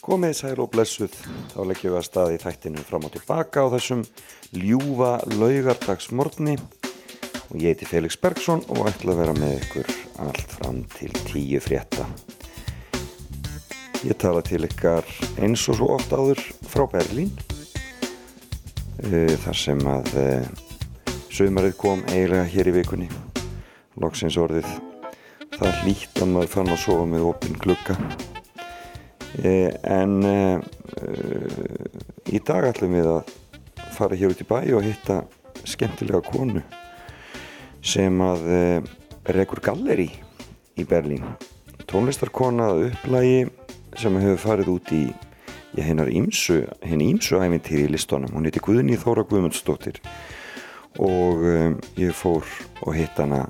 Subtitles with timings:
[0.00, 1.12] Komið sæl og blessuð,
[1.52, 4.04] þá leggjum við að staði þættinu fram og tilbaka á þessum
[4.56, 9.92] ljúfa laugardagsmorni og ég heiti Felix Bergsson og ætla að vera með ykkur
[10.24, 12.08] allt fram til tíu frétta.
[14.08, 15.04] Ég tala til ykkar
[15.36, 16.40] eins og svo oft áður
[16.72, 17.36] frá Berlín
[19.04, 20.50] eh, þar sem að eh,
[21.28, 23.12] sömarið kom eiginlega hér í vikunni.
[24.00, 24.64] Loksins orðið
[25.60, 28.39] það hlýtt að maður fann að sofa með opinn klukka Eh,
[29.40, 30.60] en eh,
[32.28, 33.32] í dag ætlum við að
[33.96, 35.22] fara hér út í bæ og hitta
[35.68, 36.62] skemmtilega konu
[37.80, 38.90] sem að eh,
[39.36, 40.10] rekur galleri
[40.76, 41.24] í Berlín.
[41.90, 43.48] Tónlistarkona upplægi
[43.98, 45.04] sem hefur farið út í
[45.78, 50.00] hennar ímsu æfintýri í listónum hún heiti Guðni Þóra Guðmundsdóttir
[50.98, 52.46] og um, ég fór
[52.82, 53.44] og hitt hana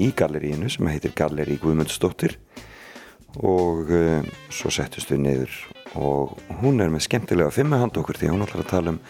[0.00, 2.38] í galleríinu sem heitir Galleri Guðmundsdóttir
[3.38, 5.60] og um, svo settust við niður
[6.00, 9.00] og hún er með skemmtilega fimmahand okkur því hún ætlar að tala um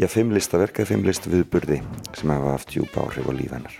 [0.00, 1.82] já, fimmlista verkað, fimmlista viðburði
[2.16, 3.78] sem hafa haft djúpa áhrif á lífennar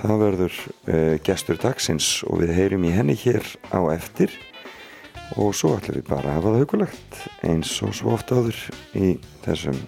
[0.00, 3.44] það verður uh, gestur dagsins og við heyrum í henni hér
[3.74, 4.32] á eftir.
[5.38, 8.56] Og svo ætlum við bara að hafa það hugulegt eins og svo oft áður
[8.98, 9.12] í
[9.44, 9.78] þessum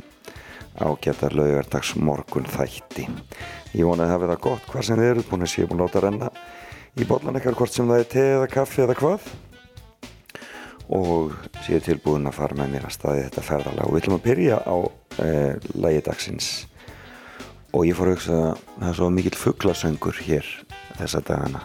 [0.79, 3.09] ágættar laugardags morgun þætti
[3.75, 6.03] ég vonaði að það gott hvað sem þið eru búin að sé búin að láta
[6.05, 6.31] renna
[7.01, 9.31] í bollan ekkert hvort sem það er te eða kaffi eða hvað.
[10.93, 11.33] Og
[11.65, 13.87] séu tilbúin að fara með mér að staði þetta ferðalag.
[13.87, 14.77] Og við ætlum að byrja á
[15.25, 16.51] eh, lægi dagsins.
[17.73, 20.51] Og ég fór að hugsa að það er svo mikill fugglasöngur hér
[20.99, 21.63] þessa dagana.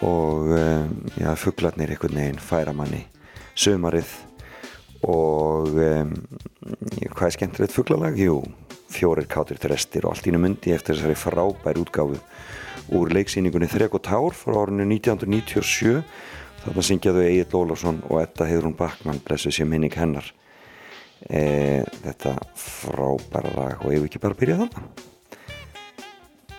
[0.00, 0.86] Og eh,
[1.20, 3.04] já, fugglarnir einhvern veginn færa manni
[3.54, 4.08] sömarið
[5.04, 6.08] og eh,
[7.12, 8.16] hvað er skemmtilegt fugglalag?
[8.18, 8.40] Jú,
[8.90, 12.18] fjórir kátir trestir og allt ína myndi eftir þessari frábær útgáfu
[12.92, 16.02] úr leiksýningunni Þrek og Tár frá árinu 1997
[16.64, 20.26] þarna syngjaðu Egil Ólafsson og Edda Heidrún Backmann blessu sér minning hennar.
[21.24, 25.04] E, þetta frábæra lag og vil ekki bara byrja þannig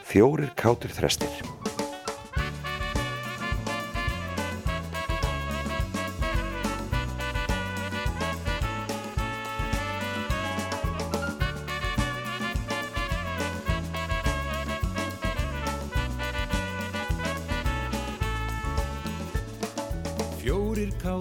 [0.06, 1.65] Fjórir kátir þrestir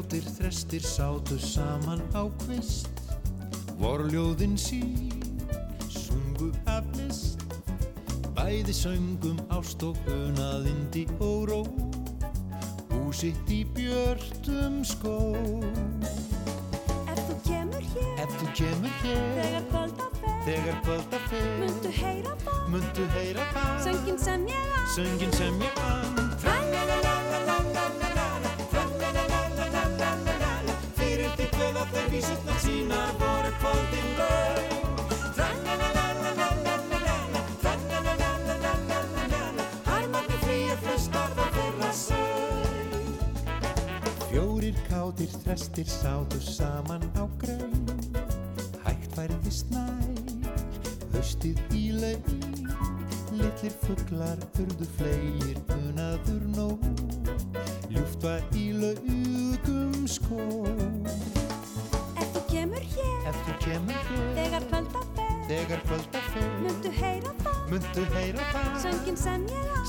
[0.05, 2.93] Kátir þrestir sátu saman á kvist.
[3.81, 5.09] Vorljóðin sín
[5.89, 7.41] sungu af list.
[8.37, 11.61] Bæði söngum ást og unaðindi og ró
[12.93, 15.33] Húsitt í björtum skó.
[17.09, 21.95] Ef þú kemur hér, Ef þú kemur hér þegar kvölda fer, Þegar kvölda fer muntu
[22.03, 23.73] heyra það, Muntu heyra það.
[23.89, 24.85] Söngin sem ég á.
[24.99, 26.24] Söngin sem ég vann
[31.93, 34.73] þeir vísutnar sínar voru kvöldin laug
[39.89, 42.95] Harmarnir flýja flustar það þeirra sög
[44.29, 47.77] Fjórir kátir þrestir sátu saman á graun
[48.87, 50.57] Hægt færðist nær,
[51.15, 52.33] haustið í laug
[53.35, 56.84] Litlir fuglar urðu fleir unaður nóg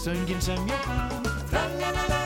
[0.06, 2.25] Söngin sem ég vann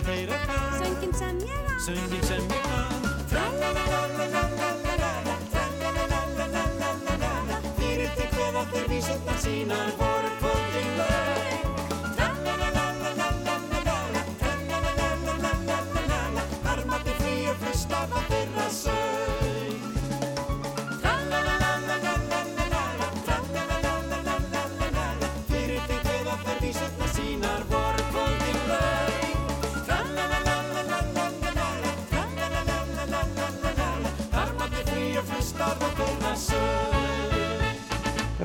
[0.00, 1.74] það, Muntu heyra það söngin sem ég á.
[1.86, 2.69] Söngin sem ég vann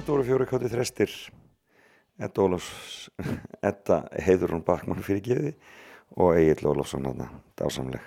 [0.05, 1.13] þetta voru fjóri kátti þrestir.
[2.21, 3.07] Edda Ólafs
[3.65, 5.53] Edda Heiðurún Bakmann fyrir geði
[6.21, 7.25] og Egil Ólafsson þarna,
[7.57, 8.03] dásamleg.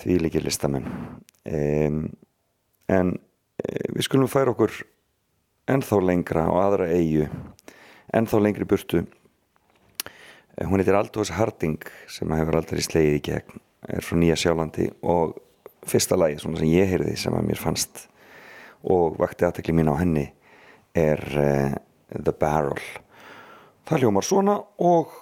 [0.00, 0.88] Því líkir listamenn.
[1.46, 2.00] Um,
[2.90, 3.12] en
[3.62, 4.74] e, við skulum færa okkur
[5.70, 7.28] ennþá lengra á aðra eigu
[8.10, 9.04] ennþá lengri burtu.
[10.58, 11.78] Eh, hún heitir Aldous Harding
[12.10, 15.38] sem hefur aldrei slegið í gegn er frá Nýja Sjálandi og
[15.86, 18.08] fyrsta lagi svona sem ég heyrði sem að mér fannst
[18.82, 20.26] og vakti aðtekli mín á henni
[20.94, 21.74] er uh,
[22.10, 22.80] The Barrel
[23.90, 24.56] það hljómar svona
[24.86, 25.14] og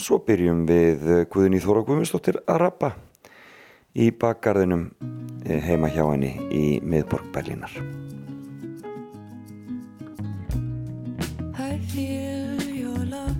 [0.00, 2.92] svo byrjum við eh, Guðni Þóra Guðmundsdóttir að rappa
[3.96, 4.86] í bakgarðinum
[5.46, 7.72] eh, heima hjá henni í miðborg Berlínar
[11.60, 13.36] I feel your love.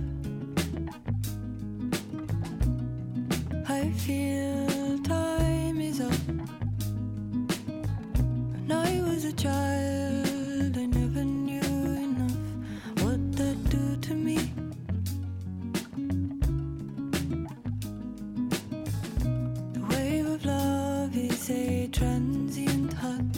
[3.68, 6.12] I feel time is up.
[8.16, 10.19] When I was a child,
[21.50, 23.32] a transient hug.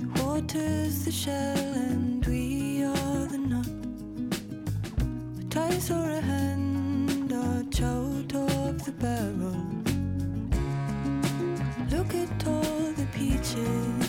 [0.00, 3.68] The water's the shell and we are the nut.
[5.40, 9.62] A ties or a hand arch out of the barrel.
[11.90, 14.05] Look at all the peaches.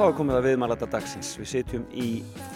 [0.00, 1.30] Þá er komið að viðmælata dagsins.
[1.36, 2.04] Við sitjum í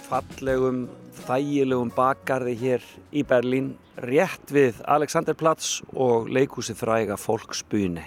[0.06, 0.78] fallegum,
[1.26, 3.66] þægilegum bakgarði hér í Berlín,
[4.00, 8.06] rétt við Alexanderplatz og leikhúsið fræga Folksbühne.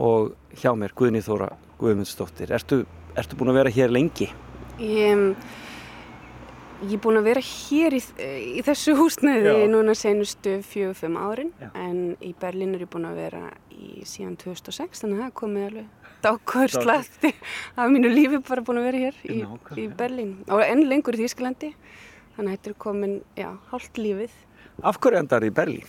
[0.00, 1.50] Og hjá mér Guðni Þóra
[1.82, 2.54] Guðmundsdóttir.
[2.56, 2.80] Ertu,
[3.20, 4.30] ertu búin að vera hér lengi?
[4.80, 5.26] Ég,
[6.86, 8.04] ég er búin að vera hér í,
[8.56, 9.72] í þessu húsnæði Já.
[9.74, 11.68] núna senustu fjögur, fimm árin Já.
[11.84, 15.40] en í Berlín er ég búin að vera í síðan 2006 þannig að það er
[15.42, 17.32] komið alveg dákvör slatti
[17.76, 19.76] af mínu lífi bara búin að vera hér í, Nákvæmlega.
[19.82, 21.72] í Berlín og enn lengur í Þýskalandi
[22.36, 24.30] þannig að þetta er komin, já, hálft lífið.
[24.82, 25.84] Af hverju endar í Berlín?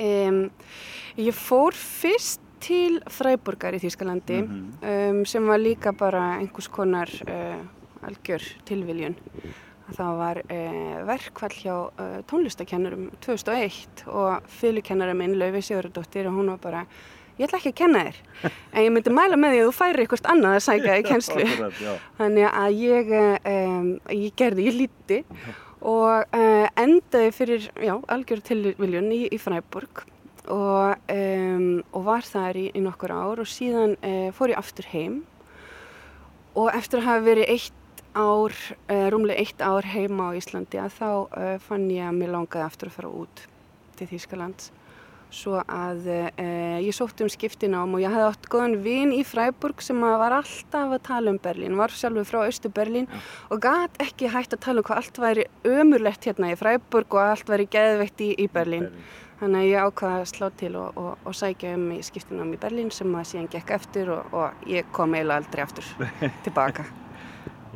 [0.00, 0.50] Um,
[1.20, 4.62] ég fór fyrst til Freiburgar í Þýskalandi Mhm.
[4.82, 7.60] um, sem var líka bara einhvers konar uh,
[8.06, 9.16] algjör tilviljun.
[9.96, 16.48] Það var uh, verkfall hjá uh, tónlistakennurum 2001 og fylgkennara minn, Laufi Sigurðardóttir, og hún
[16.50, 16.86] var bara,
[17.36, 18.18] ég ætla ekki að kenna þér,
[18.72, 21.46] en ég myndi mæla með því að þú færi eitthvað annað að sækja í kennslu.
[22.16, 23.14] Þannig að ég,
[23.52, 25.18] um, ég gerði, ég líti
[25.86, 30.04] og uh, endaði fyrir, já, algjör tilviljun í, í Fræburg
[30.52, 34.88] og, um, og var þar í, í nokkur ár og síðan uh, fór ég aftur
[34.94, 35.20] heim.
[36.56, 38.56] Og eftir að hafa verið eitt ár,
[38.88, 41.10] uh, rúmlega eitt ár heima á Íslandi að þá
[41.66, 43.46] fann ég að mér langaði aftur að fara út
[43.98, 44.72] til Þýskalands
[45.34, 49.82] svo að uh, ég sótti um skiptinám og ég hefði átt góðan vin í Freiburg
[49.84, 53.08] sem var alltaf að tala um Berlín, var sjálfur frá Östu Berlín
[53.50, 57.22] og gat ekki hægt að tala um hvað allt væri ömurlegt hérna í Freiburg og
[57.22, 58.90] allt væri geðveitt í, í Berlín.
[59.36, 62.60] Þannig að ég ákvaði að slá til og, og, og sækja um í skiptinám í
[62.60, 65.92] Berlín sem að síðan gekk eftir og, og ég kom eiginlega aldrei aftur
[66.46, 66.86] tilbaka.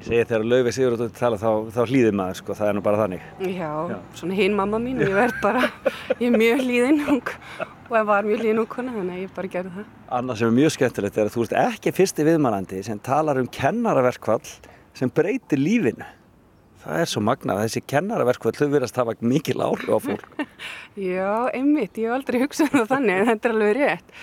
[0.00, 3.00] Ég segi þegar Laufi Sigurðardóttir tala þá, þá hlýðir maður sko, það er nú bara
[3.02, 3.24] þannig.
[3.52, 3.96] Já, Já.
[4.16, 5.66] svona hinn mamma mín, ég verð bara,
[6.14, 7.32] ég er mjög hlýðin og
[7.92, 9.90] ég var mjög hlýðin og kona, þannig að ég bara gerði það.
[10.16, 13.52] Annað sem er mjög skemmtilegt er að þú ert ekki fyrsti viðmælandi sem talar um
[13.60, 14.54] kennaraverkvall
[14.96, 16.08] sem breytir lífinu.
[16.80, 20.44] Það er svo magnað, þessi kennaraverkvall þau verðast hafa mikil áhrif á fólk.
[21.12, 24.14] Já, einmitt, ég hef aldrei hugsað um það þannig, en þetta er alveg rétt.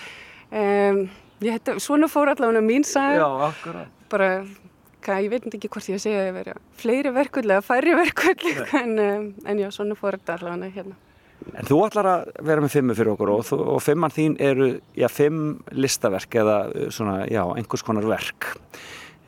[0.48, 1.04] Um,
[1.38, 3.94] ég, þetta, svona fór allavega mín akkurat.
[4.10, 4.32] bara,
[5.08, 8.46] hvað, ég veit ekki hvort ég segja að ég verið fleiri verkvöld eða færri verkvöld,
[8.82, 10.98] en, um, en já, svona fór þetta allavega hérna.
[11.54, 14.70] En þú ætlar að vera með fimmu fyrir okkur og, þú, og fimman þín eru,
[14.98, 18.52] já, fimm listaverk eða uh, svona, já, einhvers konar verk.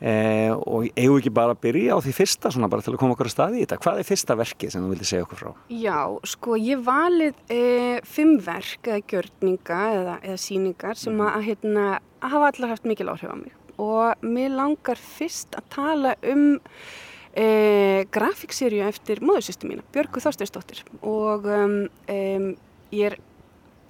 [0.01, 3.03] Eh, og eigum við ekki bara að byrja á því fyrsta svona bara til að
[3.03, 3.79] koma okkur að staði í þetta.
[3.85, 5.51] Hvað er fyrsta verkið sem þú vildi segja okkur frá?
[5.77, 5.99] Já,
[6.33, 7.61] sko, ég valið e,
[8.09, 11.87] fimm verk eða gjörninga eða, eða síningar sem að, hérna,
[12.25, 13.53] hafa allar haft mikil áhrif á mig.
[13.81, 16.45] Og mér langar fyrst að tala um
[17.33, 20.85] e, grafíkserju eftir móðursýstu mína, Björgu Þorsteinsdóttir.
[21.01, 21.77] Og um,
[22.93, 23.19] ég er,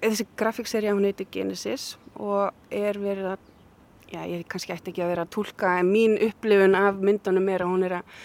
[0.04, 3.48] þessi grafíkserja hún heitir Genesis og er verið að
[4.10, 7.64] já, ég kannski ætti ekki að vera að tólka en mín upplifun af myndunum er
[7.64, 8.16] að hún er að,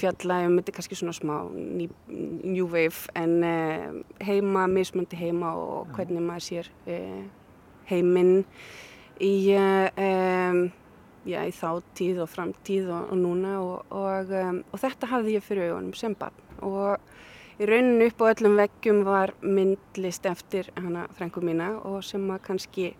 [0.00, 5.52] fjalla um, þetta er kannski svona smá ný, new wave en uh, heima, mismöndi heima
[5.60, 7.22] og hvernig maður sér uh,
[7.90, 8.34] heiminn
[9.22, 10.66] í, um,
[11.26, 15.46] já, í þáttíð og framtíð og, og núna og, og, um, og þetta hafði ég
[15.46, 16.42] fyrir augunum sem barn.
[16.64, 22.24] Og í rauninu upp á öllum veggjum var myndlist eftir hana frængu mína og sem
[22.30, 22.90] að kannski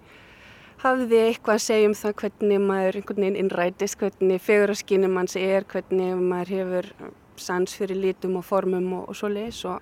[0.82, 5.64] hafði eitthvað að segja um það hvernig maður einhvern veginn innrætist, hvernig fegurarskynum manns er,
[5.70, 6.90] hvernig maður hefur
[7.40, 9.80] sans fyrir litum og formum og, og svo leis og,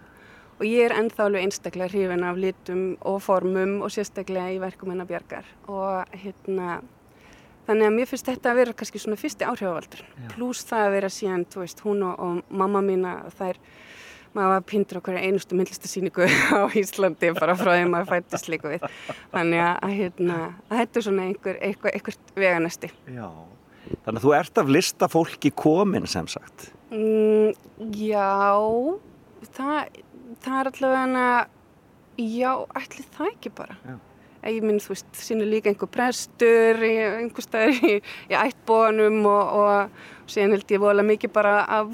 [0.59, 4.93] og ég er ennþá alveg einstaklega hrifin af litum og formum og sérstaklega í verkum
[4.95, 6.79] hennar bjargar og hérna
[7.69, 10.05] þannig að mér finnst þetta að vera kannski svona fyrsti áhrifavaldur
[10.35, 13.61] pluss það að vera síðan, þú veist, hún og, og mamma mína þær
[14.35, 16.27] maður var pindur okkur einustu myndlistasýningu
[16.59, 18.87] á Íslandi bara frá því maður fættist líka við
[19.33, 23.29] þannig að, að, hérna, að þetta er svona einhver, einhver, einhver veganesti Já.
[24.05, 26.71] Þannig að þú ert af listafólki komin sem sagt.
[26.91, 27.53] mm,
[28.01, 28.33] Já
[29.55, 30.01] það,
[30.43, 31.29] það er allavega
[32.25, 33.97] já, ætli það ekki bara Já.
[34.53, 37.99] Ég minn, þú veist, sínu líka einhver prestur einhver staðar í,
[38.31, 41.93] í ættbónum og, og síðan held ég vola mikið bara af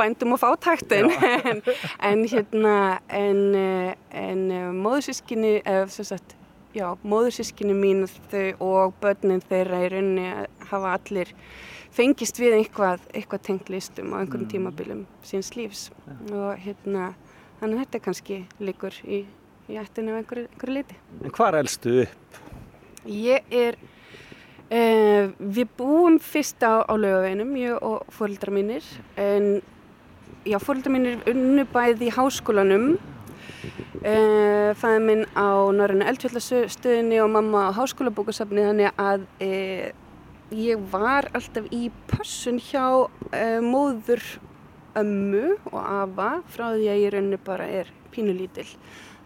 [0.00, 1.10] bændum og fátæktin
[1.50, 1.62] en,
[2.00, 2.76] en hérna
[3.08, 4.46] en, eh, en
[4.80, 6.36] móðursískinni eða sem sagt,
[6.76, 10.30] já, móðursískinni mín þau og börnin þeirra í rauninni
[10.70, 11.34] hafa allir
[11.94, 15.88] fengist við eitthvað, eitthvað tengt listum á einhverjum tímabilum síns lífs.
[16.30, 17.12] Og hérna
[17.60, 19.24] þannig að þetta kannski líkur í,
[19.70, 20.98] í ættinu af einhverju, einhverju liti.
[21.24, 22.40] En hvar elstu upp?
[23.06, 23.78] Ég er,
[24.70, 28.84] uh, við búum fyrst á, á laugaveginum, ég og fóröldra mínir,
[29.16, 29.62] en
[30.44, 32.92] já, fóröldra mínir unnu bæði í háskólanum,
[34.02, 39.88] uh, fæði minn á Norræna eldfjallastöðinni og mamma á háskólabókasafni, þannig að uh,
[40.50, 43.06] ég var alltaf í pössun hjá
[43.62, 44.24] móður
[44.98, 48.66] ömmu og afa frá því að ég rauninu bara er pínulítill.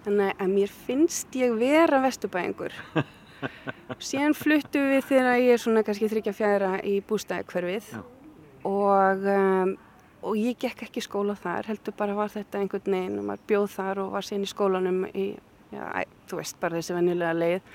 [0.05, 2.75] Þannig að mér finnst ég vera vesturbæðingur.
[4.09, 7.91] Síðan fluttu við þegar ég er svona kannski þryggja fjæra í bústæðakverfið
[8.69, 9.75] og, um,
[10.25, 13.67] og ég gekk ekki skóla þar, heldur bara var þetta einhvern veginn og maður bjóð
[13.75, 15.27] þar og var síðan í skólanum í,
[15.75, 17.75] já, æ, þú veist bara þessi venjulega leið,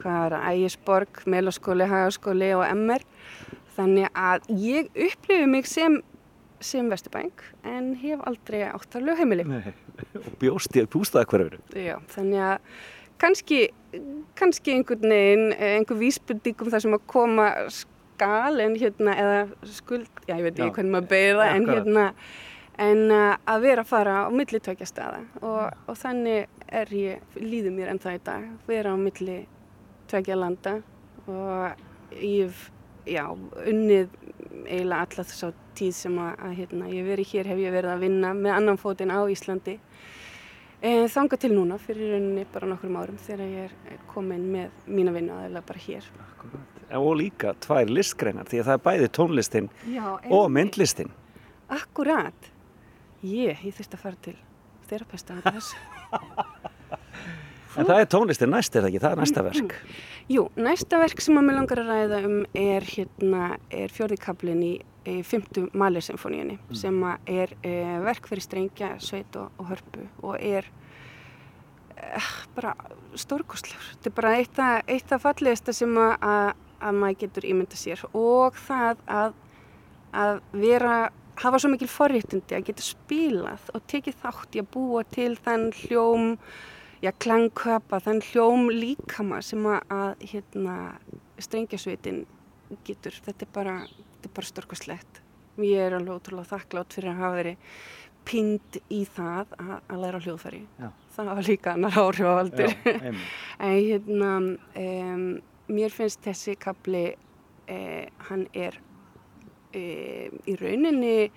[0.00, 3.04] hvað er það, Ægisborg, Melaskóli, Hagaskóli og MR.
[3.76, 6.00] Þannig að ég upplifi mig sem,
[6.66, 9.46] sem vesturbæðing en hef aldrei átt að lögheimili.
[9.48, 9.72] Nei.
[10.18, 11.62] Og bjóst í bústaðakverfinu.
[11.78, 12.58] Já, þannig að
[13.22, 13.60] kannski,
[14.38, 20.08] kannski einhvern veginn, eh, einhver vísbundingum þar sem að koma skal en hérna, eða skuld,
[20.26, 22.04] já ég veit ekki hvernig maður beigir það, en hérna,
[22.82, 27.24] en uh, að vera að fara á milli tvekja staða og, og þannig er ég,
[27.36, 29.38] líður mér enn það í dag, vera á milli
[30.12, 30.76] tvekja landa
[31.26, 31.82] og
[32.18, 32.54] ég
[33.08, 33.26] já,
[33.66, 34.14] unnið
[34.66, 37.92] eiginlega alla þess á tíð sem að, að hérna, ég verið hér, hef ég verið
[37.94, 39.76] að vinna með annan fótinn á Íslandi.
[40.82, 45.14] E, þanga til núna, fyrir rauninni bara nokkrum árum þegar ég er komin með mína
[45.14, 46.08] vinnu aðeins bara hér.
[46.98, 51.14] Og líka tvær listgreinar, því að það er bæði tónlistin Já, og myndlistin.
[51.72, 52.50] Akkurat.
[53.22, 54.36] Ég, ég þurfti að fara til
[54.90, 55.80] þerapesta að þessu.
[57.78, 59.00] En það er tónlistin næst, er það ekki?
[59.02, 59.74] Það er næsta verk.
[60.32, 64.72] Jú, næsta verk sem að mér langar að ræða um er hérna, er fjórðikablin í,
[65.08, 67.72] í fymtu Malir-symfóníunni sem að er e,
[68.04, 70.68] verk fyrir strengja, sveit og, og hörpu og er
[71.96, 72.20] e,
[72.56, 72.74] bara
[73.18, 73.88] stórkostlegur.
[73.94, 76.52] Þetta er bara eitt af, eitt af fallegasta sem að, að,
[76.82, 79.40] að maður getur ímynda sér og það að,
[80.12, 81.00] að vera,
[81.40, 85.70] hafa svo mikil forréttindi að geta spilað og tekið þátt í að búa til þann
[85.82, 86.30] hljóm
[87.02, 90.76] já, klangköpa, þann hljóm líkama sem að, hérna,
[91.42, 92.22] strengjasveitin
[92.86, 93.16] getur.
[93.24, 93.74] Þetta er bara,
[94.28, 95.20] bara storkoslegt.
[95.60, 97.80] Ég er alveg ótrúlega þakklátt fyrir að hafa verið
[98.28, 100.62] pind í það að, að læra hljóðfæri.
[100.78, 100.88] Já.
[101.12, 102.76] Það var líka annar áhrifavaldur.
[103.66, 104.30] en hérna,
[104.84, 105.26] um,
[105.72, 107.04] mér finnst þessi kapli,
[107.68, 108.78] eh, hann er
[109.72, 111.30] eh, í rauninni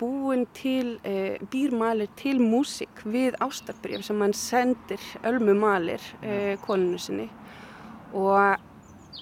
[0.00, 6.56] búin til, eh, býr malir til músík við ástarbrjöf sem hann sendir Ölmu malir eh,
[6.66, 7.28] konunu sinni.
[8.12, 8.56] Og,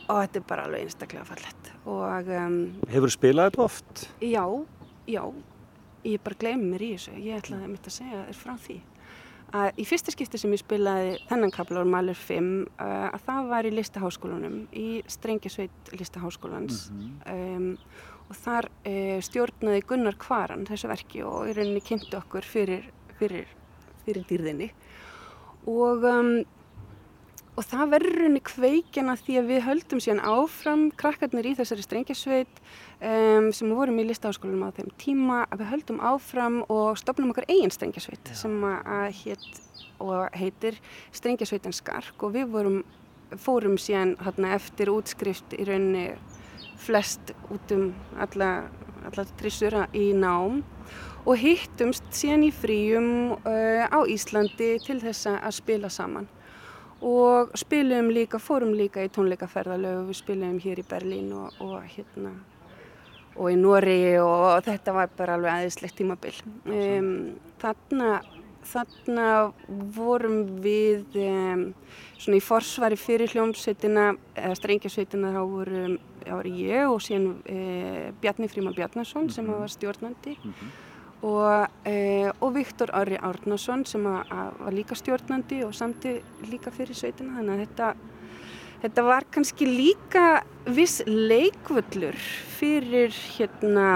[0.09, 4.05] og þetta er bara alveg einstaklega fallett og um, Hefur spilað þetta oft?
[4.25, 4.45] já,
[5.09, 5.23] já,
[6.05, 8.79] ég bara gleymi mér í þessu, ég ætlaði mitt að segja þér frá því.
[9.59, 13.47] Að í fyrsta skipti sem ég spilaði þennan kapla úr Malur 5 uh, að það
[13.49, 16.89] var í listaháskólanum í Strengjasveit listaháskólans.
[17.25, 17.71] Um,
[18.29, 22.87] og þar uh, stjórnaði Gunnar Kvaran þessu verki og í rauninni kynnti okkur fyrir,
[23.21, 23.49] fyrir,
[24.05, 24.71] fyrir dýrðinni.
[25.69, 26.33] Og um,
[27.59, 32.61] og það verður rauninni kveikjana því að við höldum síðan áfram krakkarnir í þessari strengjasveit
[33.03, 37.49] um, sem vorum í listaháskólanum á þeim tíma að við höldum áfram og stopnum okkar
[37.51, 39.63] eigin strengjasveit sem að, hétt
[39.99, 40.79] og heitir
[41.11, 42.79] strengjasveitin Skark og við vorum,
[43.35, 46.13] fórum síðan hérna, eftir útskrift í rauninni
[46.79, 48.69] flest út um alla,
[49.09, 50.63] alla trissura í nám
[51.29, 56.29] og hittumst síðan í fríum uh, á Íslandi til þess að spila saman
[57.05, 62.33] og spilum líka, fórum líka í tónleikaferðalögu, við spilum hér í Berlín og, og hérna
[63.39, 66.35] og í Noregi og þetta var bara alveg aðeinslegt tímabil.
[66.67, 67.11] Um,
[67.63, 68.19] þarna,
[68.67, 69.29] þarna
[69.95, 71.63] vorum við um,
[72.19, 75.85] svona í forsvari fyrir hljómsveitina, eða strengjasveitina þá voru,
[76.27, 80.37] voru ég og síðan uh, Bjarni Fríman Bjarnason sem var stjórnandi.
[81.19, 86.19] Og, uh, og Viktor Orri Árnason sem að, að var líka stjórnandi og samti
[86.51, 87.41] líka fyrir sveitina.
[87.41, 87.91] Þannig að þetta,
[88.85, 90.27] þetta var kannski líka
[90.69, 92.19] viss leikvöllur
[92.59, 93.89] fyrir hérna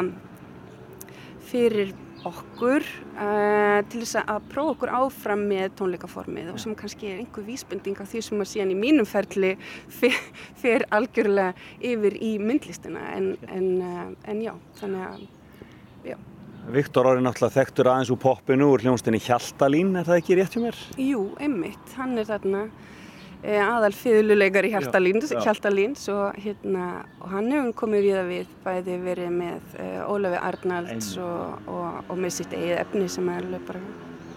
[1.52, 1.92] fyrir
[2.28, 7.46] okkur uh, til þess að prófa okkur áfram með tónleikaformið og sem kannski er einhver
[7.46, 9.54] vísbending af því sem að síðan í mínum ferli
[10.00, 10.18] fer,
[10.62, 11.54] fer algjörlega
[11.92, 16.18] yfir í myndlistina en, en, uh, en já, þannig að já.
[16.72, 20.62] Viktor Orri náttúrulega þekktur aðeins úr poppinu úr hljónstinni Hjaltalín, er það ekki rétt hjá
[20.62, 20.82] mér?
[21.02, 22.66] Jú, einmitt, hann er þarna
[23.42, 25.33] aðal fiðluleikar í Hjaltalíns.
[25.42, 26.87] Hjaltalíns og, hérna,
[27.18, 32.00] og hann hefur komið við að við bæði verið með e, Ólafi Arnalds og, og,
[32.07, 33.83] og með sitt eigið efni sem er alveg bara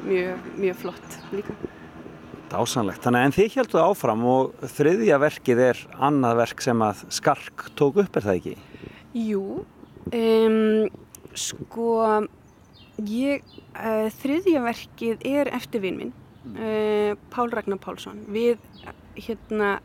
[0.05, 1.57] mjög, mjög flott líka.
[2.49, 3.01] Dásanlegt.
[3.05, 8.01] Þannig en þið heldur áfram og þriðja verkið er annað verk sem að Skark tók
[8.03, 8.55] upp, er það ekki?
[9.15, 9.45] Jú,
[10.13, 10.59] um,
[11.37, 11.89] sko
[13.05, 16.13] ég, uh, þriðja verkið er eftir vinn minn,
[16.53, 18.21] uh, Pál Ragnar Pálsson.
[18.31, 18.61] Við,
[19.17, 19.77] hérna,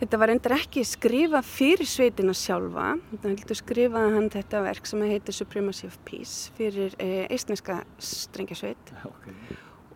[0.00, 5.06] þetta var endur ekki skrifað fyrir sveitina sjálfa, þetta heldur skrifaði hann þetta verk sem
[5.06, 9.34] heitir Supremacy of Peace fyrir uh, eistneska strengjasveit Okay.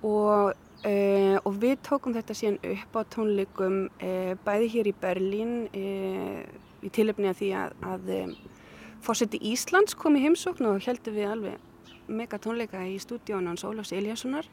[0.07, 0.53] og,
[0.87, 3.81] uh, og við tókum þetta síðan upp á tónleikum
[4.44, 8.12] bæði hér í Berlín í tilöfni að því að, að
[9.05, 11.66] fórseti Íslands kom í heimsókn og heldum við alveg
[12.09, 14.49] mega tónleika í stúdíónu hans Ólafs Eliassonar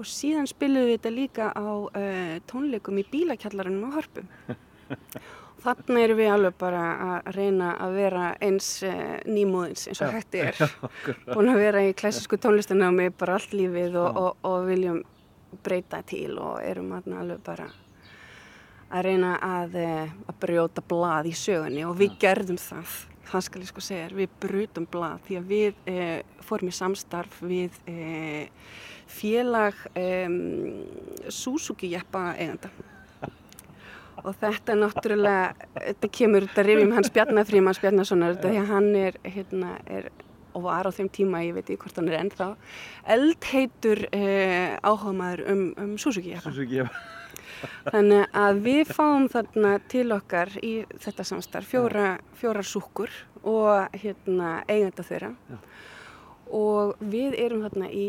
[0.00, 4.32] og síðan spilum við þetta líka á uh, tónleikum í bílakjallarinn á Hörpum.
[5.60, 10.38] Þannig erum við alveg bara að reyna að vera eins uh, nýmóðins eins og hægt
[10.40, 10.64] er.
[11.28, 15.02] Búin að vera í klassísku tónlistanámi bara allt lífið og, og, og viljum
[15.64, 17.68] breyta til og erum alveg bara
[18.90, 22.96] að reyna að, eh, að brjóta blað í sögunni og við gerðum það.
[23.30, 27.36] Það skal ég sko segja, við brutum blað því að við eh, fórum í samstarf
[27.46, 28.48] við eh,
[29.10, 30.30] félag eh,
[31.28, 32.72] Suzuki jeppa eiganda.
[34.20, 38.90] Og þetta er náttúrulega, þetta kemur, þetta rifjum hans Bjarnafríman Bjarnasonar, þetta því að hann
[39.00, 40.10] er, hérna, er
[40.50, 42.50] og var á þeim tíma, ég veit ekki hvort hann er ennþá,
[43.14, 46.50] eldheitur eh, áhugamaður um, um Suzuki jeppa.
[46.50, 46.84] Suzuki,
[47.90, 53.12] Þannig að við fáum þarna til okkar í þetta samstarf fjóra, fjórar súkkur
[53.44, 55.32] og hérna eigenda þeirra.
[56.56, 58.06] Og við erum þarna í,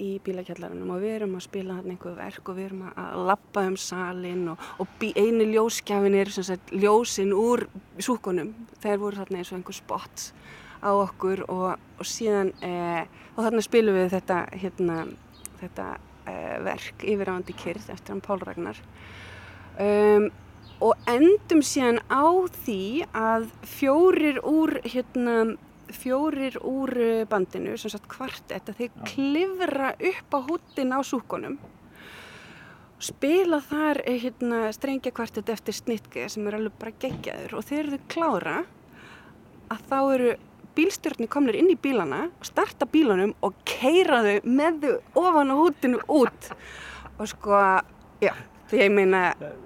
[0.00, 3.66] í bílakjallarunum og við erum að spila þarna einhver verk og við erum að- lappa
[3.68, 7.66] um salin og, og bí, einu ljósgjafin er sagt ljósin úr
[7.98, 10.32] súkkunum þeir voru þarna eins og einhver spots
[10.84, 14.96] á okkur og, og síðan eh, og þarna spilum við þetta hérna,
[15.62, 15.90] þetta
[16.26, 18.80] eh, verk yfiráðandi kyrð eftir hann Pál Ragnar.
[19.74, 20.28] Um,
[20.84, 22.26] og endum síðan á
[22.64, 25.56] því að fjórir úr hérna,
[25.96, 31.58] fjórir úr eh, bandinu sem sagt kvartett að þeir klifra upp á húttin á súkonum
[33.04, 37.84] spila þar eh, hérna, strengja kvartett eftir snittgeð sem er alveg bara geggjaður og þeir
[37.84, 38.56] eru klára
[39.72, 40.34] að þá eru
[40.74, 45.56] bílstjórnir komnir inn í bílana og starta bílanum og keira þau með þau ofan á
[45.58, 46.50] hútinu út.
[47.14, 47.60] Og sko,
[48.24, 48.32] já,
[48.78, 49.22] ég meina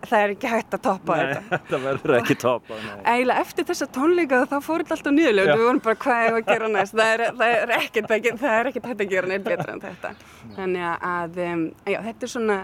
[0.06, 2.78] það er ekki hægt að toppa Nei, þetta þetta verður ekki topa.
[3.04, 6.52] eiginlega eftir þessa tónleika þá fór þetta alltaf niðurlega við vorum bara hvað er að
[6.52, 9.74] gera næst það er, það er ekkert það er ekkert hægt að gera neitt betra
[9.74, 10.14] en þetta
[10.56, 12.60] þannig að um, já, þetta er svona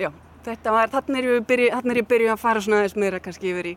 [0.00, 0.10] já,
[0.48, 3.76] þetta var, þannig er er ég byrjuð að fara svona aðeins meira kannski yfir í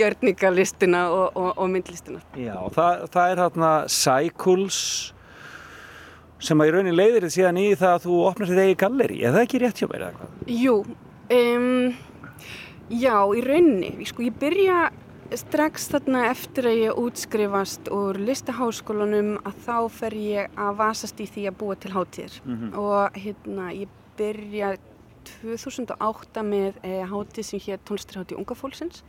[0.00, 4.84] gjörningalistina og, og, og myndlistina Já, það, það er þarna Cycles
[6.40, 9.20] sem að í raunin leiðir þið síðan í það að þú opnar þið eigi galleri.
[9.20, 10.52] Er það ekki rétt hjá mér eða hvað?
[10.56, 10.74] Jú,
[11.36, 11.92] um,
[12.90, 14.88] já, í rauninni, sko, ég byrja
[15.38, 21.26] strax þarna eftir að ég útskrifast úr listaháskólanum að þá fer ég að vasast í
[21.30, 22.38] því að búa til hátíðir.
[22.74, 24.72] Og hérna, ég byrja
[25.42, 29.04] 2008 með eh, hátíð sem hér tónlistarhátíð unga fólksins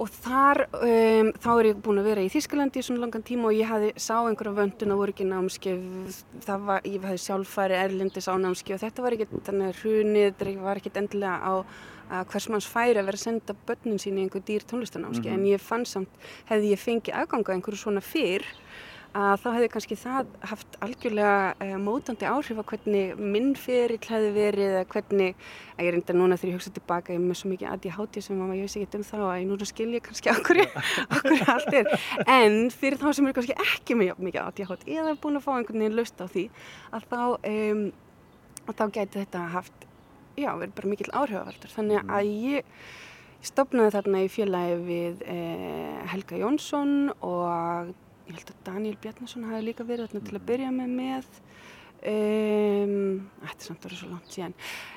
[0.00, 3.48] og þar, um, þá er ég búin að vera í Þískalandi í svona langan tíma
[3.50, 7.78] og ég hafði sá einhverja vöndun að voru ekki námskeið, það var, ég hafði sjálffæri
[7.78, 11.54] erlendis á námskeið og þetta var ekki þannig að hrunið, þetta var ekki endilega á
[12.14, 15.46] að hvers manns færi að vera að senda börnin sín í einhver dýr tónlistanámskeið en
[15.48, 16.18] ég fann samt,
[16.50, 18.44] hefði ég fengið aðganga einhverju svona fyrr
[19.14, 24.32] að þá hefði kannski það haft algjörlega uh, mótandi áhrif á hvernig minn ferill hefði
[24.34, 25.44] verið eða hvernig,
[25.76, 28.42] að ég reynda núna þegar ég hugsa tilbaka, ég er með svo mikið ADHD sem
[28.42, 30.62] að ég veist ekki um þá að ég núna skil ég kannski okkur,
[31.04, 31.92] okkur allt er.
[32.26, 35.86] En fyrir þá sem eru kannski ekki með mikið ADHD eða búin að fá einhvern
[35.86, 36.48] veginn löst á því
[36.90, 37.22] að þá,
[37.54, 37.86] um,
[38.66, 39.88] að þá gæti þetta haft,
[40.34, 41.74] já, verið bara mikill áhrifavaldur.
[41.78, 42.78] Þannig að ég
[43.44, 47.92] stopnaði þarna í félagi við eh, Helga Jónsson og
[48.28, 51.30] ég held að Daniel Bjarnason hafi líka verið þarna til að byrja með með.
[52.04, 54.54] Þetta er samt að vera svo langt síðan.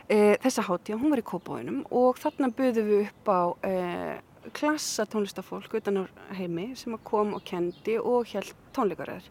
[0.07, 4.15] Uh, þessa hátíða, hún var í Kópavóinum og þarna buðum við upp á uh,
[4.55, 6.03] klassa tónlistafólk utan á
[6.35, 9.27] heimi sem kom og kendi og held tónleikaræður.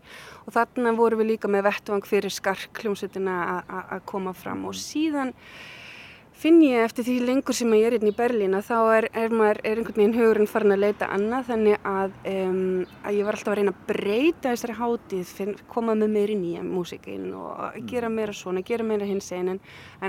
[0.46, 3.36] Og þarna vorum við líka með vettvang fyrir skark hljómsveitina
[3.68, 5.34] að koma fram og síðan
[6.36, 9.30] finn ég eftir því lengur sem ég er inn í Berlín að þá er, er,
[9.32, 13.34] maður, er einhvern veginn hugurinn farin að leita annað þannig að, um, að ég var
[13.38, 17.56] alltaf að reyna að breyta þessari hátíð, finn, koma með meir inn í músikinn og
[17.88, 19.60] gera meira svona, gera meira hins einn en,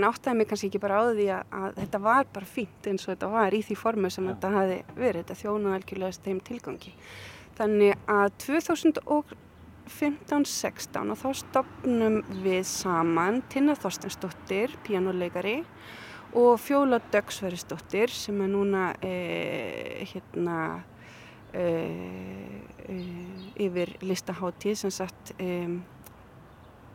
[0.03, 3.11] áttaði mig kannski ekki bara á því að, að þetta var bara fínt eins og
[3.13, 6.91] þetta var í því formu sem þetta hafi verið, þetta þjónu algjörlega þeim tilgangi.
[7.57, 15.63] Þannig að 2015-16 og þá stopnum við saman Tinna Þorstensdóttir, píjánuleikari
[16.35, 19.13] og Fjóla Dögsverðisdóttir sem er núna e,
[20.11, 20.57] hérna
[21.53, 21.63] e,
[22.87, 22.97] e,
[23.67, 25.67] yfir listaháttíð sem sagt e,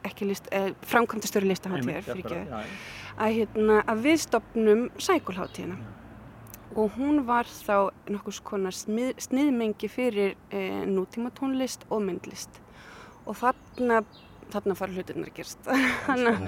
[0.04, 2.44] ekki list, e, framkvæmdastöru listaháttíðar fyrir ekki
[3.16, 5.80] að, hérna, að við stopnum sækulháttíðina
[6.76, 12.60] og hún var þá nokkus konar smið, sniðmengi fyrir e, nútíma tónlist og myndlist.
[13.28, 14.00] Og þarna
[14.52, 15.70] þarna fara hlutirnar að gerast
[16.06, 16.46] þannig að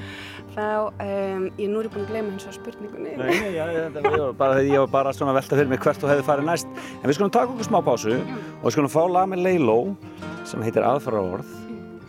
[0.55, 0.67] þá
[1.05, 4.35] um, ég nú er búin að gleyma hins vegar spurningunni Nei, nei, já, ég var
[4.39, 6.73] bara, ég var bara svona velta fyrir mig hvert þú hefði farið næst.
[7.01, 9.79] En við skulum taka okkur smá pásu og við skulum fá lag með Leiló
[10.49, 11.55] sem heitir Aðfara orð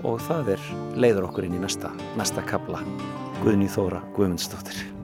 [0.05, 0.67] og það er
[1.01, 2.81] leiður okkur inn í næsta, næsta kabla.
[3.43, 4.94] Guðný Þóra Guðmundsdóttir.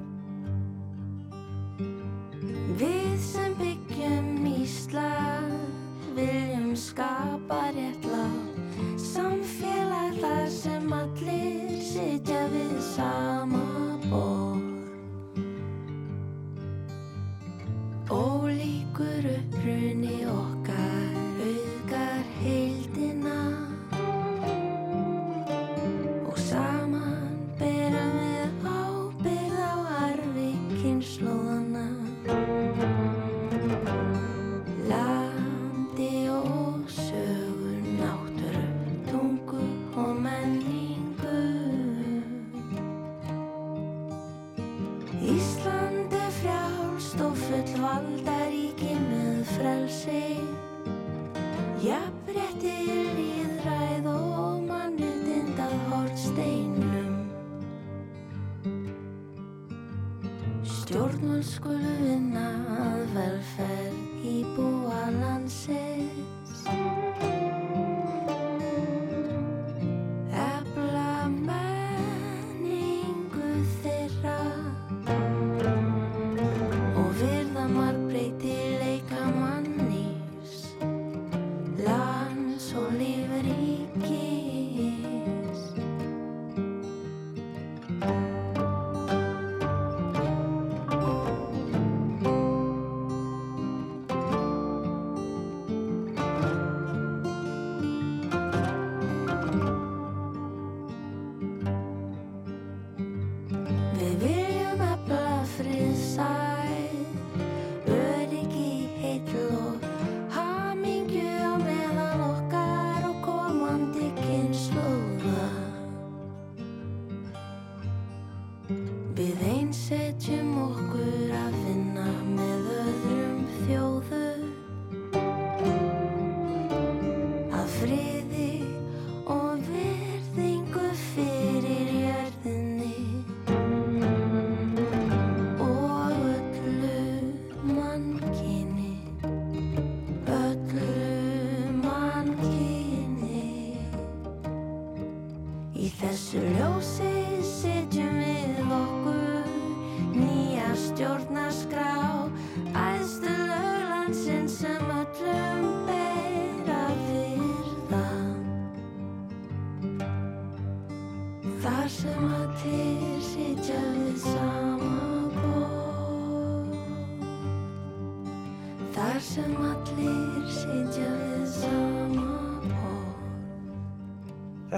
[10.52, 13.66] Sem allir sitja við sama
[14.10, 14.68] borð.
[18.62, 21.14] Líkur upp hruni okkar
[21.46, 23.71] auðgar heildina
[49.62, 50.42] frelsi.
[51.82, 52.74] Jafnrétti
[53.18, 57.16] líðræð og mannutindað hortsteinum
[60.66, 62.48] Stjórnvöld skulu vinna
[62.86, 63.91] að velferð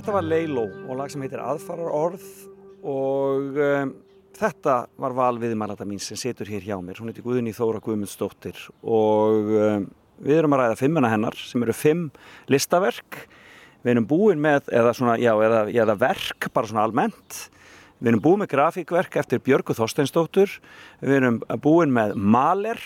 [0.03, 2.23] Þetta var Leiló og lag sem heitir Aðfarar orð
[2.91, 3.91] og um,
[4.35, 6.99] þetta var val viðmælata mín sem situr hér hjá mér.
[6.99, 9.85] Hún heitir Guðni Þóra Guðmundsdóttir og um,
[10.19, 12.03] við erum að ræða fimmuna hennar sem eru fimm
[12.51, 13.21] listaverk.
[13.87, 17.39] Við erum búin með, eða svona, já, eða, eða verk, bara svona almennt.
[18.03, 20.59] Við erum búin með grafíkverk eftir Björgu Þorsteinsdóttur.
[20.99, 22.83] Við erum búin með Maler,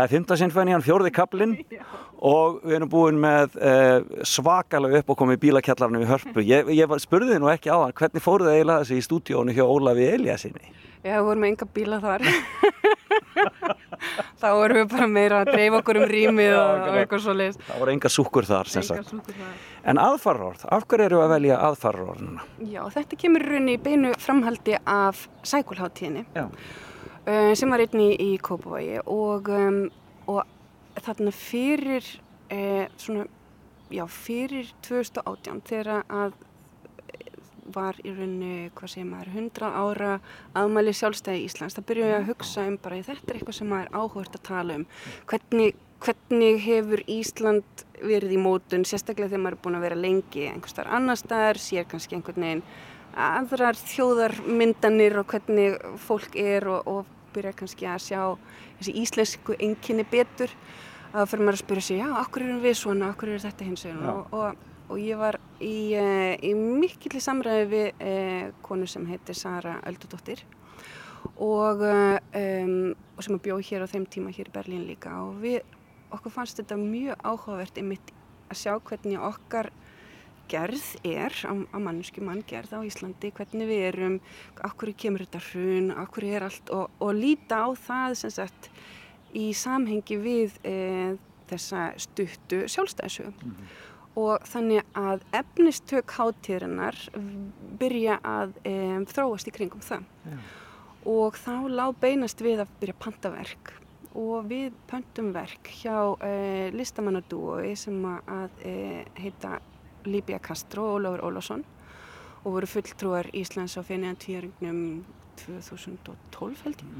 [0.00, 0.38] það er 15.
[0.40, 1.54] sinfæniðan, fjórði kaplinn
[2.32, 6.44] og við erum búin með uh, svakalega upp og komið bílakjallarnum í hörpu.
[6.44, 9.56] Ég, ég spurði þið nú ekki á hann, hvernig fóruð þið eiginlega þessi í stúdíónu
[9.56, 10.72] hjá Ólafi Eliassinni?
[11.00, 12.26] Já, við vorum með enga bíla þar.
[14.40, 17.58] Þá vorum við bara meira að dreifa okkur um rýmið og, og eitthvað svo leiðis.
[17.66, 19.12] Það voru enga súkur þar, sem sagt.
[19.12, 19.54] súkur þar.
[19.90, 22.44] En aðfarrorð, af hverju eru að velja aðfarrorð núna?
[22.68, 26.46] Já, þetta kemur rauninni í beinu framhaldi af sækulháttíðinni Já.
[27.26, 29.82] Uh, sem var einni í Kópavogi og, um,
[30.30, 32.06] og þarna fyrir
[32.52, 33.26] uh, svona,
[33.90, 36.34] já, fyrir 2018 þegar að
[37.10, 37.36] eh,
[37.74, 40.16] var í rauninni, hvað segir maður, 100 ára
[40.58, 41.76] aðmæli sjálfstæði Íslands.
[41.78, 44.86] Það byrjuði að hugsa um bara, þetta er eitthvað sem maður áhugast að tala um.
[45.30, 50.46] Hvernig, hvernig hefur Ísland verið í mótun, sérstaklega þegar maður er búin að vera lengi
[50.48, 52.64] einhvers staðar annar staðar, sér kannski einhvern veginn
[53.16, 58.22] aðrar þjóðarmyndanir og hvernig fólk er og, og byrja kannski að sjá
[58.78, 60.52] þessi íslensku enginni betur
[61.10, 63.84] að fyrir maður að spyrja sig, já, okkur erum við svona, okkur er þetta hins
[63.86, 64.12] vegar?
[64.12, 69.38] Og, og, og ég var í, uh, í mikilli samræði við uh, konu sem heitir
[69.38, 70.44] Sara Öldudóttir
[71.34, 75.40] og, uh, um, og sem bjóð hér á þeim tíma hér í Berlín líka og
[75.42, 75.60] við,
[76.14, 78.14] okkur fannst þetta mjög áhugavert einmitt
[78.50, 79.70] að sjá hvernig okkar
[80.50, 84.16] gerð er á, á mannsku manngerð á Íslandi, hvernig við erum,
[84.66, 88.70] okkur kemur þetta hrun, okkur er allt og, og líta á það sem sagt
[89.36, 90.74] í samhengi við e,
[91.50, 93.52] þessa stuttu sjálfstæðisögu.
[94.20, 96.98] Og þannig að efnistök hátíðarinnar
[97.78, 98.74] byrja að e,
[99.12, 100.08] þróast í kringum það.
[101.08, 103.70] Og þá lág beinast við að byrja pantaverk
[104.18, 108.72] og við pöntum verk hjá e, listamannadúi sem að e,
[109.14, 109.60] heita
[110.06, 111.64] Líbia Castro og Ólafur Ólafsson
[112.44, 114.82] og voru fulltrúar Íslands á fenniðan tvíringnum
[115.44, 116.92] 2012 held ég.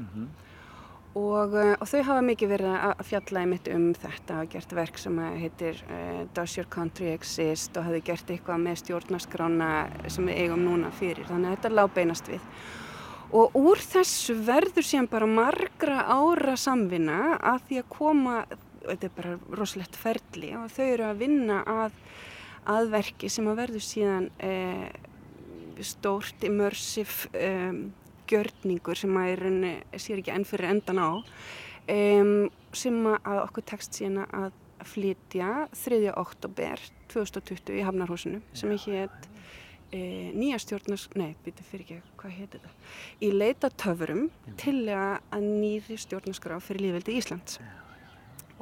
[1.11, 4.99] Og, uh, og þau hafa mikið verið að fjalla einmitt um þetta og gert verk
[5.01, 9.71] sem að heitir uh, Does Your Country Exist og hafi gert eitthvað með stjórnarskrána
[10.07, 11.27] sem við eigum núna fyrir.
[11.27, 12.47] Þannig að þetta lág beinast við.
[13.35, 18.39] Og úr þessu verður síðan bara margra ára samvinna að því að koma,
[18.85, 22.01] þetta er bara rosalegt ferli og þau eru að vinna að,
[22.69, 24.89] að verki sem að verður síðan eh,
[25.81, 27.83] stórt immersive um,
[28.29, 32.35] gjörningur sem að í rauninni sér ekki enn fyrir endan á um,
[32.71, 34.51] sem að okkur tekst síðan að
[34.87, 36.13] flytja 3.
[36.17, 39.27] oktober 2020 í Hafnarhúsinu sem er hétt
[39.91, 42.71] e, nýja stjórnars, nei, býta fyrir ekki, hvað heitir þetta?
[43.21, 44.29] Í leita töfurum
[44.61, 47.59] til að nýri stjórnarskrá fyrir lífveldi Íslands.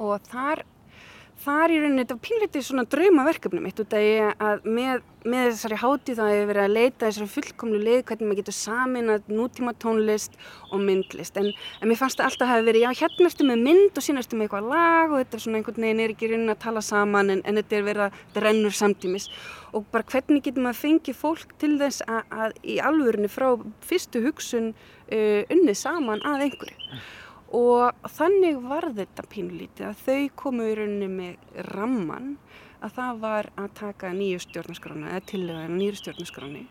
[0.00, 0.64] Og þar,
[1.40, 4.12] þar í rauninni, þetta var pínleitið svona draumaverkefni mitt út af því
[4.46, 8.40] að með, með þessari hátíð þá hefur verið að leita þessari fullkomlu leið hvernig maður
[8.40, 10.36] getur saminað nútíma tónlist
[10.70, 11.38] og myndlist.
[11.40, 11.48] En,
[11.80, 14.24] en mér fannst það alltaf að hafa verið, já, hérna ertu með mynd og sína
[14.24, 16.62] ertu með eitthvað lag og þetta er svona einhvern veginn er ekki í rauninni að
[16.66, 19.30] tala saman en, en þetta er verið að þetta rennur samtímis
[19.70, 23.48] og bara hvernig getur maður fengið fólk til þess að, að í alvörunni frá
[23.86, 27.00] fyrstu hugsun uh, unnið saman að einhverju
[27.56, 32.34] og þannig var þetta pínlítið að þau komu í rauninni með ramman
[32.80, 36.62] að það var að taka nýju stjórnarskrána eða tillega nýju stjórnarskráni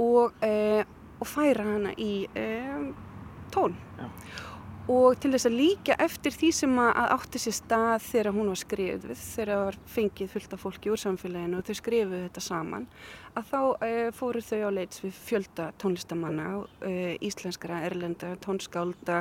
[0.00, 0.82] og, uh,
[1.20, 2.90] og færa hana í uh,
[3.54, 4.08] tón Já.
[4.90, 8.58] Og til þess að líka eftir því sem að átti sér stað þegar hún var
[8.58, 12.86] skrifuð, þegar það var fengið fullt af fólki úr samfélaginu og þau skrifuðu þetta saman,
[13.38, 19.20] að þá uh, fóru þau á leits við fjölda tónlistamanna, uh, íslenskara, erlenda, tónskálda,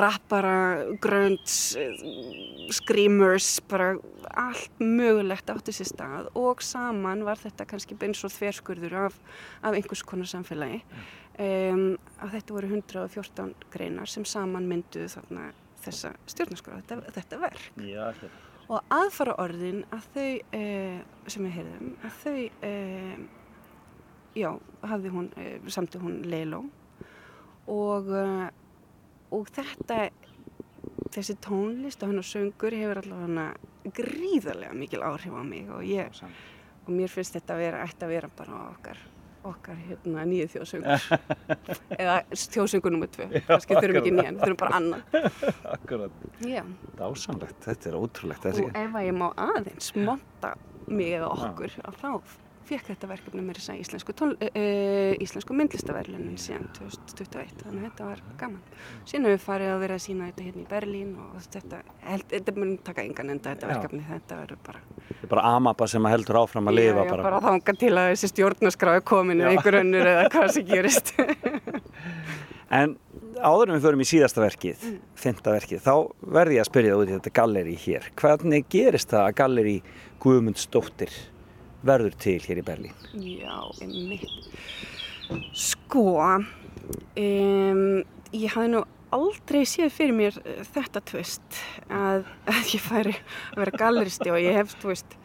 [0.00, 0.56] rappara,
[1.02, 3.92] grönts, uh, screamers, bara
[4.34, 9.22] allt mögulegt átti sér stað og saman var þetta kannski eins og þverskurður af,
[9.62, 10.82] af einhvers konar samfélagi.
[11.38, 15.52] Um, að þetta voru 114 greinar sem saman mynduðu þarna
[15.84, 17.68] þessa stjórnarskóra, þetta, þetta verk.
[17.86, 18.44] Já, þetta.
[18.68, 20.98] Og aðfara orðin að þau, eh,
[21.30, 23.20] sem við heyrðum, að þau, eh,
[24.36, 24.50] já,
[24.82, 26.64] hafði hún, eh, samti hún Leiló
[27.66, 28.50] og, eh,
[29.32, 30.10] og þetta,
[31.10, 33.54] þessi tónlist og hennar söngur hefur allavega
[33.94, 36.10] gríðarlega mikil áhrif á mig og ég,
[36.86, 38.98] og mér finnst þetta að vera, ætti að vera bara okkar
[39.46, 41.04] okkar hérna nýju þjóðsöngur
[42.02, 43.28] eða þjóðsöngur nummið tvö.
[43.46, 45.04] Kannski þurfum ekki nýjan, þurfum bara annan.
[45.76, 46.26] Akkurat.
[46.44, 46.64] Já,
[46.98, 48.50] Dásamlegt, þetta er ótrúlegt.
[48.50, 50.54] og ef að ég má aðeins monta
[50.88, 52.10] mig eða okkur að þá
[52.68, 58.08] fekk þetta verkefni með þess að íslensku, uh, íslensku myndlistaverlunin síðan 2021, þannig að þetta
[58.10, 58.62] var gaman.
[59.08, 62.26] Síðan hefur við farið að vera að sína þetta hérna í Berlín og þetta, held,
[62.34, 63.72] þetta mun taka engan enda þetta Já.
[63.74, 67.10] verkefni, þetta verður bara, þetta er bara amaba sem heldur áfram að lifa já, já,
[67.16, 67.26] bara.
[67.30, 71.14] bara þanga til að þessi stjórnarskráði komin eða einhver önnur eða hvað sem gerist.
[72.68, 72.98] En
[73.40, 74.98] áður en við förum í síðasta verkið, Mm.
[75.16, 75.94] fymta verkið, þá
[76.36, 78.08] verði ég að spyrja það út í þetta galleri hér.
[78.20, 79.74] Hvernig gerist það að galleri
[80.22, 81.14] Guðmundsdóttir
[81.86, 82.94] verður til hér í Berlín?
[83.22, 84.28] Já, einmitt.
[85.56, 87.82] Sko, um,
[88.32, 91.60] ég hafði nú aldrei séð fyrir mér eh, þetta tvist
[91.92, 95.16] að, að ég færi að vera galleristi og ég hef, þú veist,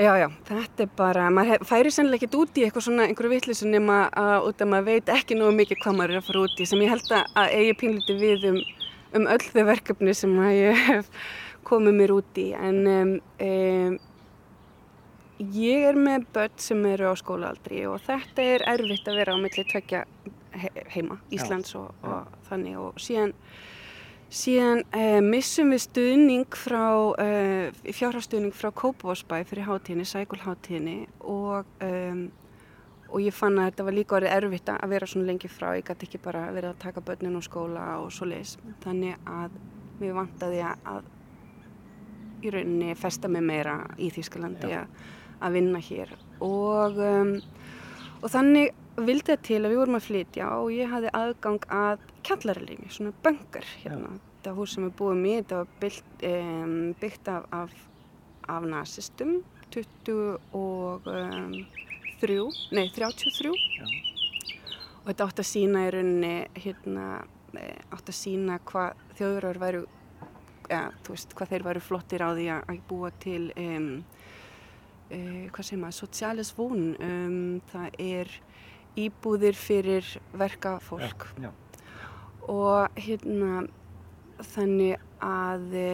[0.00, 3.34] já, já, þetta er bara, maður hef, færi sennilega ekkert út í eitthvað svona einhverju
[3.34, 6.44] vitleysu nema að út að maður veit ekki nógu mikið hvað maður er að fara
[6.46, 8.60] út í sem ég held að, eigi pínliti við um,
[9.18, 11.10] um öll þau verkefni sem ég hef
[11.68, 13.98] komið mér út í en um, um,
[15.40, 19.38] Ég er með börn sem eru á skólaaldri og þetta er erfitt að vera á
[19.40, 20.02] milli tvekja
[20.52, 22.74] he- heima, Íslands og, og þannig.
[22.76, 23.32] Og síðan,
[24.28, 26.82] síðan eh, missum við stuðning frá,
[27.24, 32.26] eh, fjárhastuðning frá Kópavósbæ fyrir hátíðinni, sækulhátíðinni og, um,
[33.08, 35.86] og ég fann að þetta var líka orðið erfitt að vera svona lengi frá, ég
[35.88, 39.56] gæti ekki bara verið að taka börnin á skóla og svo leis, þannig að
[40.02, 45.08] mér vantaði að, að í rauninni festa mig meira í Þýskalandi að
[45.40, 46.14] að vinna hér.
[46.44, 47.34] Og, um,
[48.20, 52.08] og þannig vildi það til að við vorum að flytja og ég hafði aðgang að
[52.26, 54.16] kjallaralími, svona böngar hérna.
[54.40, 57.74] Þetta hús sem við búum í, þetta var byggt, um, byggt af, af,
[58.56, 61.52] af nazistum 20 og um,
[62.20, 63.52] þrjú, nei 33
[65.00, 67.06] og þetta átt að sína í rauninni hérna,
[67.56, 69.84] eh, átt að sína hvað þjóðurar væru
[70.70, 73.88] ja, þú veist, hvað þeir væru flottir á því að, búa til um,
[75.10, 78.32] hvað segir maður, socialis von um, það er
[79.00, 80.06] íbúðir fyrir
[80.38, 81.28] verkafólk.
[81.40, 81.50] Já.
[82.50, 83.66] og hérna
[84.40, 85.88] þannig að e,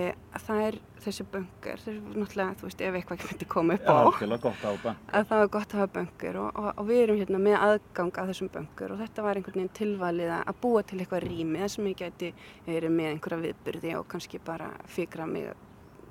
[0.44, 3.98] það er þessi böngar, það er náttúrulega, þú veist, ef eitthvað myndi koma upp á,
[4.44, 7.40] gott á að það er gott að hafa böngur og, og, og við erum hérna
[7.42, 11.26] með aðgang að þessum böngur og þetta var einhvern veginn tilvalið að búa til eitthvað
[11.26, 12.32] rými þar sem ég gæti
[12.68, 15.50] verið með einhverja viðburði og kannski bara fikra mig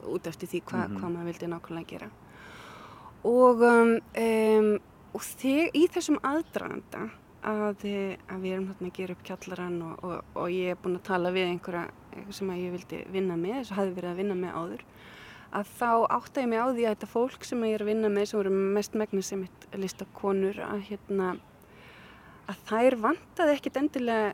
[0.05, 2.11] út eftir því hva, hvað maður vildi nákvæmlega gera.
[3.25, 4.73] Og, um, um,
[5.15, 7.07] og þeg, í þessum aðdraganda
[7.45, 10.79] að, eh, að við erum hérna að gera upp kjallarann og, og, og ég er
[10.81, 14.11] búin að tala við einhverja einhver sem ég vildi vinna með, þess að hafi verið
[14.11, 14.85] að vinna með áður,
[15.55, 18.13] að þá átta ég mig á því að þetta fólk sem ég er að vinna
[18.13, 19.45] með sem voru mest megnis sem
[19.75, 21.35] listakonur að hérna
[22.45, 24.33] að þær vantaði ekkit endilega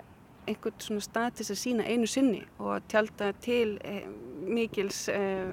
[0.50, 4.08] einhvern svona stað til þess að sína einu sinni og tjálta til eh,
[4.42, 5.52] mikils eh,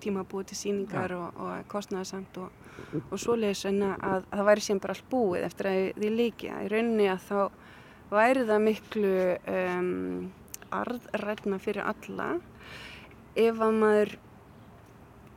[0.00, 2.61] tíma að búa til síningar og, og kostnæðasamt og,
[3.02, 6.50] og svoleiðis en að, að það væri sem bara allt búið eftir að því líki
[6.52, 7.38] að í rauninni að þá
[8.12, 9.14] væri það miklu
[9.52, 9.94] um,
[10.72, 12.28] arðrætna fyrir alla
[13.38, 14.14] ef að maður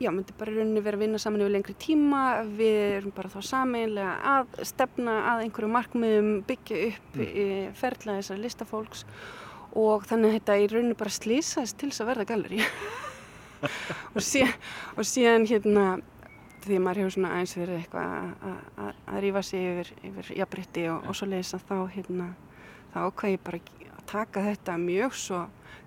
[0.00, 2.22] já, myndi bara í rauninni vera að vinna saman yfir lengri tíma,
[2.58, 7.76] við erum bara þá sameinlega að stefna að einhverju markmiðum, byggja upp mm.
[7.80, 9.06] ferðlega þessar listafólks
[9.76, 12.60] og þannig að þetta í rauninni bara slýsast til þess að verða galleri
[14.14, 14.54] og, síðan,
[14.96, 15.86] og síðan hérna
[16.66, 18.16] því maður hefur svona aðeins verið eitthvað
[18.86, 22.26] að- rífa sig yfir, yfir jafnbrytti og, og svo leiðis að þá hérna
[22.94, 25.44] þá ákvað ég bara að taka þetta mjög svo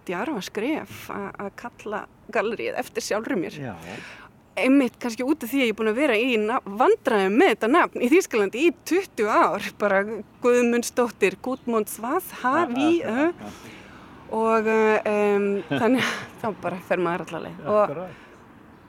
[0.09, 2.01] djarfa skref að kalla
[2.33, 3.55] gallerið eftir sjálfur mér.
[3.61, 3.73] Já,
[4.59, 6.33] einmitt kannski út af því að ég er búin að vera í
[6.79, 9.67] vandræðum með þetta nafn í Þýskalandi í 20 ár.
[9.79, 10.01] Bara
[10.43, 12.89] Guðmundsdóttir, Gudmund Svað, Havi
[14.29, 16.09] og um, þannig
[16.41, 17.95] þá bara fer maður allaveg og.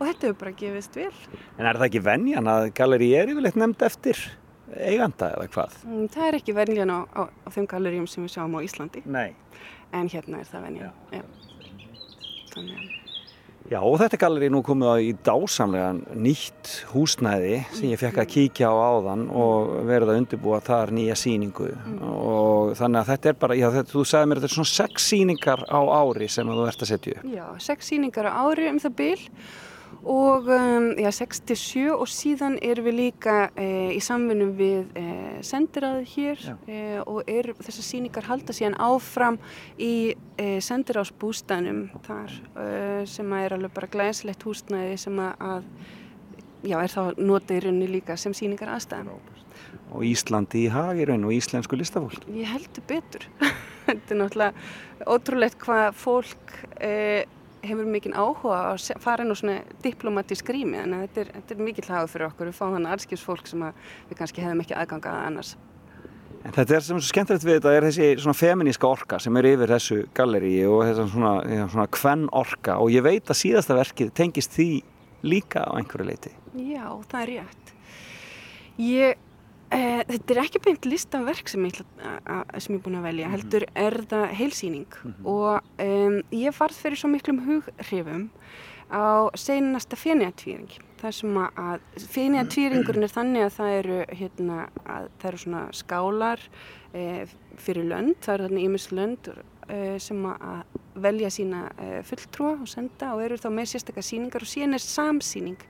[0.00, 1.10] Og þetta hefur bara gefist vel
[1.58, 4.22] En er það ekki venjan að galleri er yfirleitt nefnd eftir
[4.70, 5.76] eiganda eða hvað?
[5.86, 9.04] Mm, það er ekki venjan á, á, á þeim galleríum sem við sjáum á Íslandi
[9.04, 9.34] Nei.
[9.92, 11.20] en hérna er það venjan Já.
[11.20, 12.98] að
[13.70, 18.16] Já, og þetta galleri er nú komið á í dásamlegan nýtt húsnæði sem ég fekk
[18.18, 21.68] að kíkja á áðan og verið að undirbúa þar nýja síningu
[22.02, 25.06] og þannig að þetta er bara, já, þetta, þú sagði mér þetta er svona sex
[25.12, 27.28] síningar á ári sem þú ert að setja upp.
[27.30, 29.28] Já, sex síningar á ári um það bil
[30.04, 35.06] og um, já, 67 og síðan erum við líka e, í samvinnum við e,
[35.44, 39.36] sendiráðu hér e, og er, þessar síningar halda síðan áfram
[39.76, 42.68] í e, sendiráðsbústænum þar e,
[43.10, 45.66] sem er alveg bara glæsilegt húsnæði sem að,
[46.64, 49.12] já, er þá notið í rauninni líka sem síningar aðstæðan.
[49.90, 52.24] Og Íslandi í hag í raun og íslensku listafólk.
[52.32, 53.26] Ég heldur betur.
[53.86, 57.26] Þetta er náttúrulega ótrúlegt hvað fólk eh,
[57.64, 61.56] hefur mikinn áhuga á að fara inn á svona diplomatísk rými en þetta er, þetta
[61.56, 62.50] er mikill hafa fyrir okkur.
[62.50, 65.56] Við fáum þannig allskips fólk sem að við kannski hefðum ekki aðgangað annars.
[66.40, 69.36] En þetta er sem er svo skemmtilegt við þetta er þessi svona feminíska orka sem
[69.36, 73.40] er yfir þessu galleri og þessi svona, já, svona kvenn orka og ég veit að
[73.42, 74.70] síðasta verkið tengist því
[75.26, 76.32] líka á einhverju leiti.
[76.56, 77.74] Já, það er rétt.
[78.80, 79.20] Ég,
[79.74, 83.66] eh, þetta er ekki beint listaverk sem ég, sem ég er búin að velja, heldur
[83.74, 88.28] er það heilsýning og um, ég varð fyrir svo miklum hughrifum
[88.90, 90.70] á seinasta fenniatvíring.
[91.00, 96.42] Það sem að, fenniatvíringurinn er þannig að það eru, hérna, að það eru svona skálar
[96.92, 99.30] eh, fyrir lönd, það eru þarna ímis lönd
[99.70, 100.64] eh, sem að
[100.94, 104.84] velja sína eh, fulltrúa og senda og eru þá með sérstakar síningar og síðan er
[104.84, 105.66] samsýning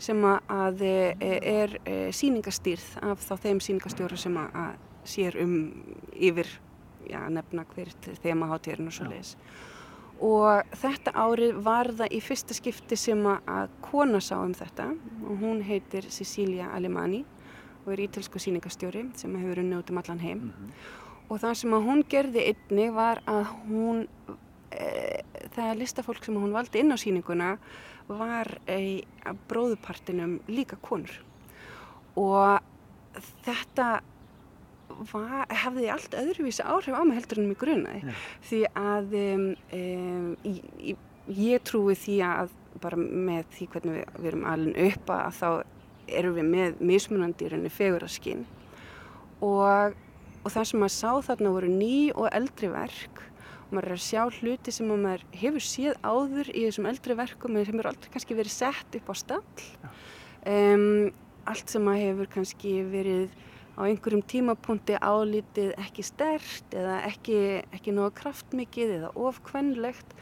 [0.00, 5.54] sem að, eh, er eh, sýningastýrð af þá þeim sýningastjóra sem að, sér um
[6.14, 6.46] yfir
[7.10, 7.90] já, nefna hver
[8.22, 9.36] þema hátíðurinn og svo leiðis.
[10.22, 14.92] Og þetta árið var það í fyrsta skipti sem að, kona sá um þetta
[15.26, 17.24] og hún heitir Cecilia Alemani
[17.82, 20.44] og er ítölsku sýningastjóri sem hefur unnið út um allan heim.
[21.28, 24.06] Og það sem að hún gerði einni var að hún,
[25.56, 27.56] það listafólk sem hún valdi inn á sýninguna
[28.08, 31.12] var e, að bróðupartinum líka konur.
[32.18, 32.60] Og
[33.46, 34.00] þetta
[35.12, 38.16] var, hefði allt öðruvísi áhrif á mig heldur en mig grunaði.
[38.48, 39.46] Því að um,
[39.78, 40.26] um,
[41.28, 45.48] ég, trúi því að bara með því hvernig við, við erum alveg upp að þá
[46.12, 48.40] erum við með mismunandi í rauninni feguraskinn
[49.44, 49.94] og,
[50.42, 53.22] og það sem maður sá þarna voru ný og eldri verk
[53.72, 57.58] maður er að sjá hluti sem að maður hefur séð áður í þessum eldri verkum
[57.58, 59.64] sem eru aldrei kannski verið sett upp á stall.
[60.42, 61.10] Um,
[61.48, 63.32] allt sem að hefur kannski verið
[63.76, 67.38] á einhverjum tímapunkti álítið ekki stert eða ekki,
[67.72, 70.12] ekki nógu kraftmikið eða ofkvennlegt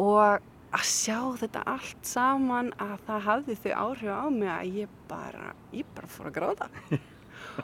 [0.00, 0.38] og
[0.70, 5.54] að sjá þetta allt saman að það hafði þau áhrif á mig að ég bara,
[5.74, 6.70] ég bara fór að gráta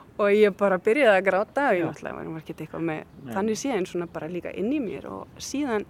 [0.20, 3.88] og ég bara byrjaði að gráta og ég náttúrulega var ekki eitthvað með þannig síðan
[3.90, 5.86] svona bara líka inn í mér og síðan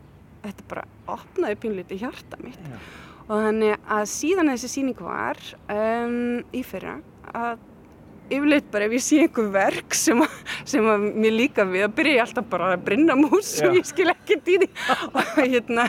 [0.46, 0.86] þetta bara
[1.16, 2.60] opnaði pínlítið hjarta mitt.
[3.26, 5.40] Og þannig að síðan þessi sýning var
[5.72, 7.00] um, í fyrra
[7.34, 7.64] að
[8.26, 11.94] yfirleitt bara ef ég sé einhver verk sem, að, sem að mér líka við að
[11.98, 13.68] byrja ég alltaf bara að brinna mús Já.
[13.68, 14.68] og ég skil ekkert í því.
[15.16, 15.86] Og hérna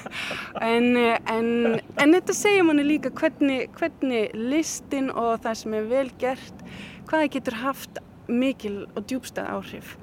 [0.61, 0.89] en,
[1.33, 1.49] en,
[1.97, 6.67] en þetta segja manni líka hvernig, hvernig listin og það sem er vel gert
[7.07, 9.97] hvað það getur haft mikil og djúbstæð áhrif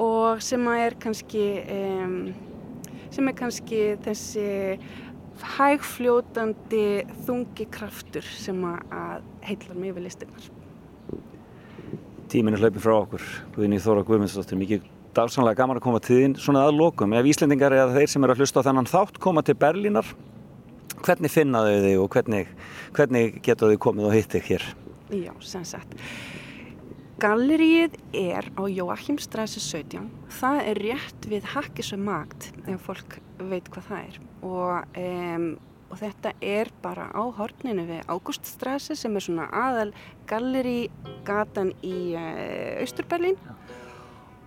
[0.00, 1.44] og sem er kannski
[1.74, 2.16] um,
[3.10, 4.46] sem er kannski þessi
[5.56, 6.86] hægfljótandi
[7.26, 10.48] þungi kraftur sem að, heillar mig við listinnar.
[12.30, 14.84] Tíminn er hlaupið frá okkur, Guðni Þóra Guðmundsdóttir, mikið
[15.16, 16.36] dásanlega gaman að koma til þín.
[16.38, 19.42] Svona að lokum, ef Íslendingar eða þeir sem eru að hlusta á þennan þátt koma
[19.46, 20.12] til Berlínar,
[21.00, 22.52] hvernig finna þau þig og hvernig,
[22.94, 24.68] hvernig geta þau komið og hitt þig hér?
[25.10, 25.96] Já, sem sagt.
[27.20, 30.06] Galleríið er á Jóachimstrasse 17.
[30.32, 33.18] Það er rétt við Hakkisau Magd, ef fólk
[33.50, 34.16] veit hvað það er.
[34.46, 35.44] Og, um,
[35.92, 39.90] og þetta er bara á horninu við Ágúststrasse sem er svona aðal
[40.30, 40.88] gallerí
[41.28, 43.36] gatan í uh, Austurberlín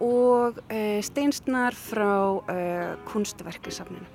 [0.01, 2.09] og uh, steinsnar frá
[2.41, 4.09] uh, kunstverkisafninu.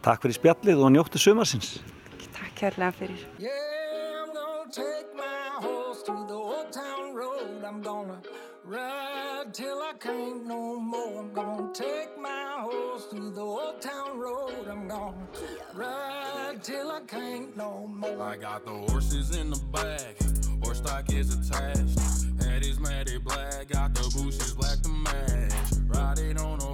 [0.00, 1.76] Takk fyrir spjallið og njóttu sumarsins.
[2.30, 3.28] Takk kærlega fyrir.
[4.72, 7.64] Take my horse to the old town road.
[7.66, 8.20] I'm gonna
[8.62, 11.18] ride till I can't no more.
[11.18, 14.68] I'm gonna take my horse to the old town road.
[14.70, 15.26] I'm gonna
[15.74, 18.22] ride till I can't no more.
[18.22, 20.14] I got the horses in the back,
[20.62, 21.98] horse stock is attached.
[22.40, 25.52] Head is matted black, got the bushes black to match.
[25.88, 26.69] Riding on a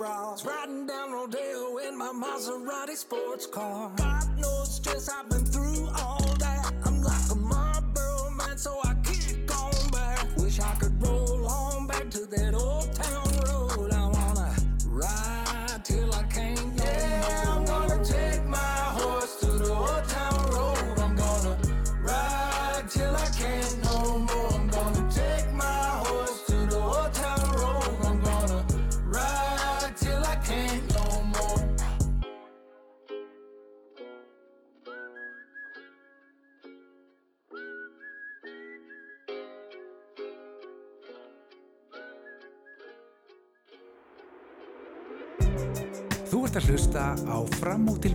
[0.00, 0.46] bras.
[0.46, 3.92] Riding down Rodeo in my Maserati sports car.
[3.96, 5.39] God knows stress I've been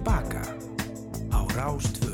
[0.05, 0.41] Tilbaka
[1.33, 2.13] á Rástvö.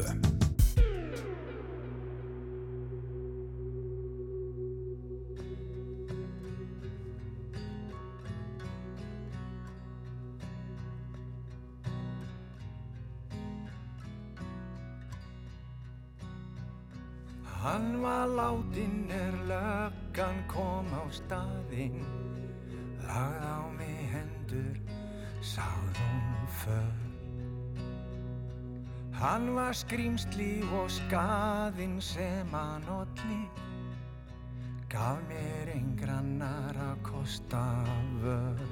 [17.44, 22.00] Hann var látin er löggan kom á staðinn
[23.04, 24.80] Lagð á mig hendur,
[25.44, 27.11] sagð hún för
[29.20, 33.42] Hann var skrýmsli og skaðinn sem hann olli.
[34.92, 37.64] Gaf mér engrannar að kosta
[38.24, 38.64] vör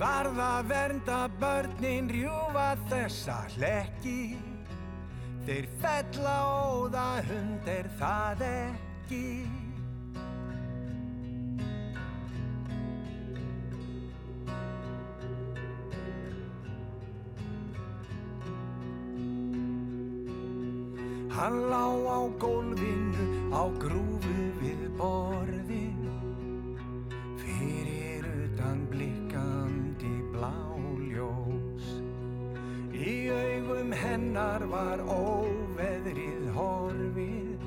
[0.00, 4.38] Varða vernda börnin rjúfa þessa hlekki.
[5.44, 9.26] Þeir fella óða hund er það ekki
[21.30, 26.04] Hann lá á gólfinu á grúfu við borðin
[27.40, 32.00] Fyrir utan blikkandi bláljós
[33.00, 37.62] Í augum hennar var óveðrið horfið.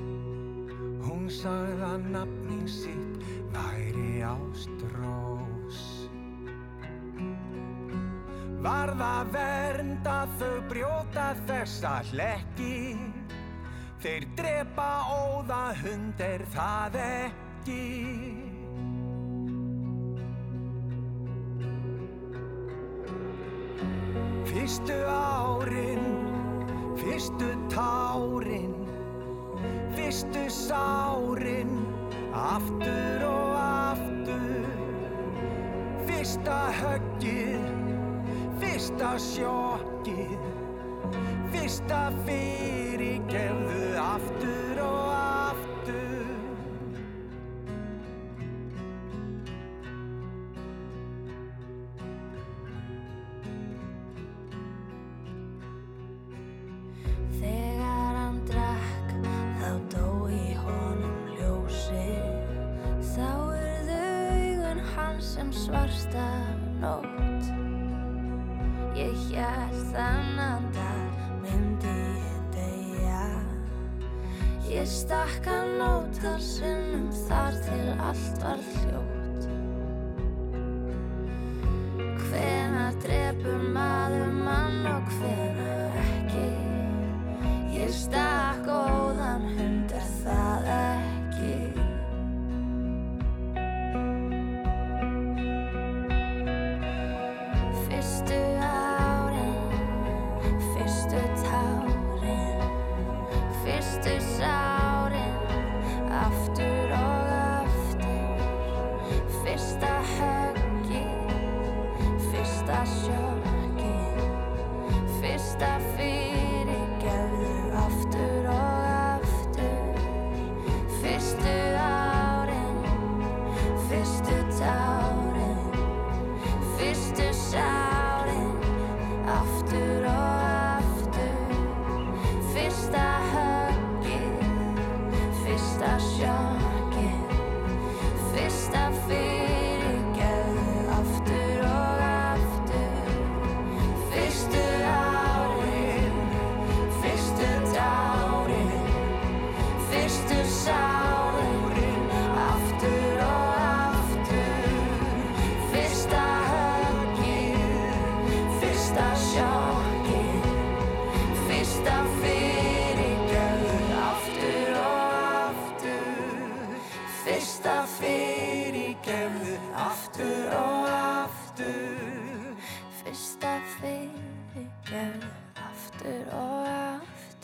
[1.02, 5.80] Hún sagði að nafning sitt væri ástrós.
[8.62, 12.78] Varða vernda þau brjóta þessa hlekki
[14.04, 17.84] Þeir drepa óða hund er það ekki
[24.50, 26.04] Fyrstu árin,
[27.00, 28.76] fyrstu tárin,
[29.96, 31.72] fyrstu sárin,
[32.36, 34.68] aftur og aftur.
[36.04, 37.66] Fyrsta höggið,
[38.60, 40.33] fyrsta sjokkið,
[41.64, 44.53] fyrsta fyrirgefðu aftur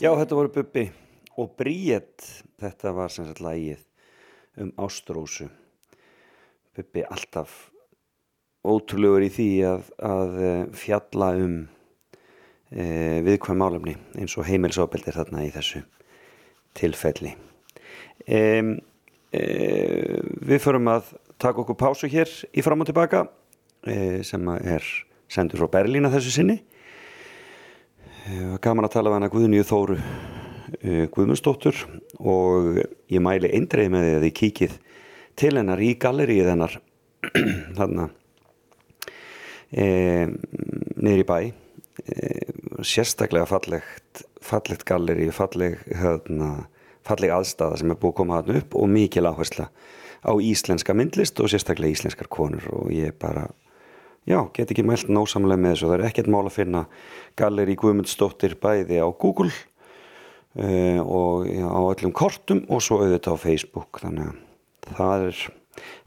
[0.01, 0.81] Já, þetta voru Bubbi
[1.37, 2.23] og Bríett,
[2.57, 3.83] þetta var sem sagt lagið
[4.57, 5.45] um Ástrósu.
[6.73, 7.51] Bubbi alltaf
[8.65, 11.53] ótrúlegur í því að, að eh, fjalla um
[12.73, 12.87] e,
[13.27, 15.83] viðkvæm málefni eins og heimilsóbeldir þarna í þessu
[16.81, 17.35] tilfelli.
[18.25, 18.41] E,
[19.37, 19.45] e,
[20.17, 23.27] við förum að taka okkur pásu hér í fram og tilbaka
[24.25, 24.93] sem er
[25.29, 26.63] sendur frá Berlín að þessu sinni.
[28.31, 31.79] Eh, gaman að tala við hana Guðnýju Þóru uh, Guðmundsdóttur
[32.21, 32.77] og
[33.11, 34.75] ég mæli eindreið með því að þið kíkið
[35.41, 36.77] til hennar í galleríið hennar
[37.79, 38.05] þarna
[39.71, 39.85] e,
[40.97, 41.37] niður í bæ.
[42.01, 42.29] E,
[42.87, 46.67] sérstaklega fallegt fallegt gallerí, falleg hérna,
[47.07, 49.67] falleg aðstæða sem er búið að koma þarna upp og mikil áhersla
[50.23, 53.49] á íslenska myndlist og sérstaklega íslenskar konur og ég bara
[54.29, 55.89] já, get ekki mælt násamlega með þessu.
[55.89, 56.85] Það er ekkert mál að finna
[57.39, 63.43] galleri Guðmundsdóttir bæði á Google uh, og já, á öllum kortum og svo auðvitað á
[63.45, 64.01] Facebook.
[64.03, 65.41] Þannig að það er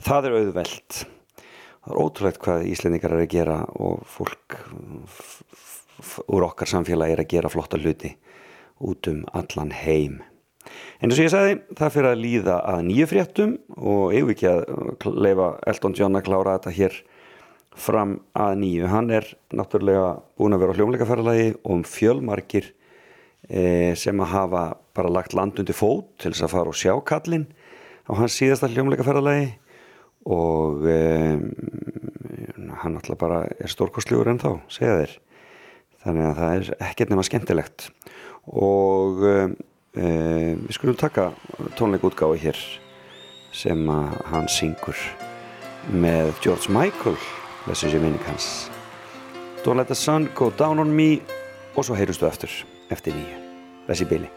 [0.05, 1.01] það er auðvelt.
[1.85, 4.61] Það er ótrúlegt hvað Íslendingar er að gera og fólk
[6.33, 8.15] úr okkar samfélagi er að gera flotta hluti
[8.85, 10.23] út um allan heim.
[11.01, 14.49] En eins og ég sagði, það fyrir að líða að nýju fréttum og eigum ekki
[14.49, 16.97] að leifa Elton John að klára þetta hér
[17.75, 18.87] fram að nýju.
[18.91, 22.71] Hann er náttúrulega búin að vera á hljómleikaferðalagi og um fjölmarkir
[23.49, 24.65] e, sem að hafa
[24.95, 27.49] bara lagt land undir fót til þess að fara og sjá kallinn
[28.07, 29.51] á hans síðasta hljómleikaferðalagi
[30.31, 30.99] og e,
[32.81, 35.19] hann náttúrulega bara er stórkostlegur en þá, segja þeir.
[36.05, 37.89] Þannig að það er ekkert nema skemmtilegt
[38.53, 39.37] og e,
[39.99, 40.09] e,
[40.63, 41.31] við skulum taka
[41.79, 42.65] tónleikútgáfi hér
[43.55, 44.99] sem að hann syngur
[45.93, 47.17] með George Michael
[47.67, 48.71] minning hans
[49.65, 51.23] Don't let the sun go down on me
[51.77, 52.51] og svo heyrustu aftur
[52.91, 53.41] eftir nýju.
[53.87, 54.29] Blessi Bili.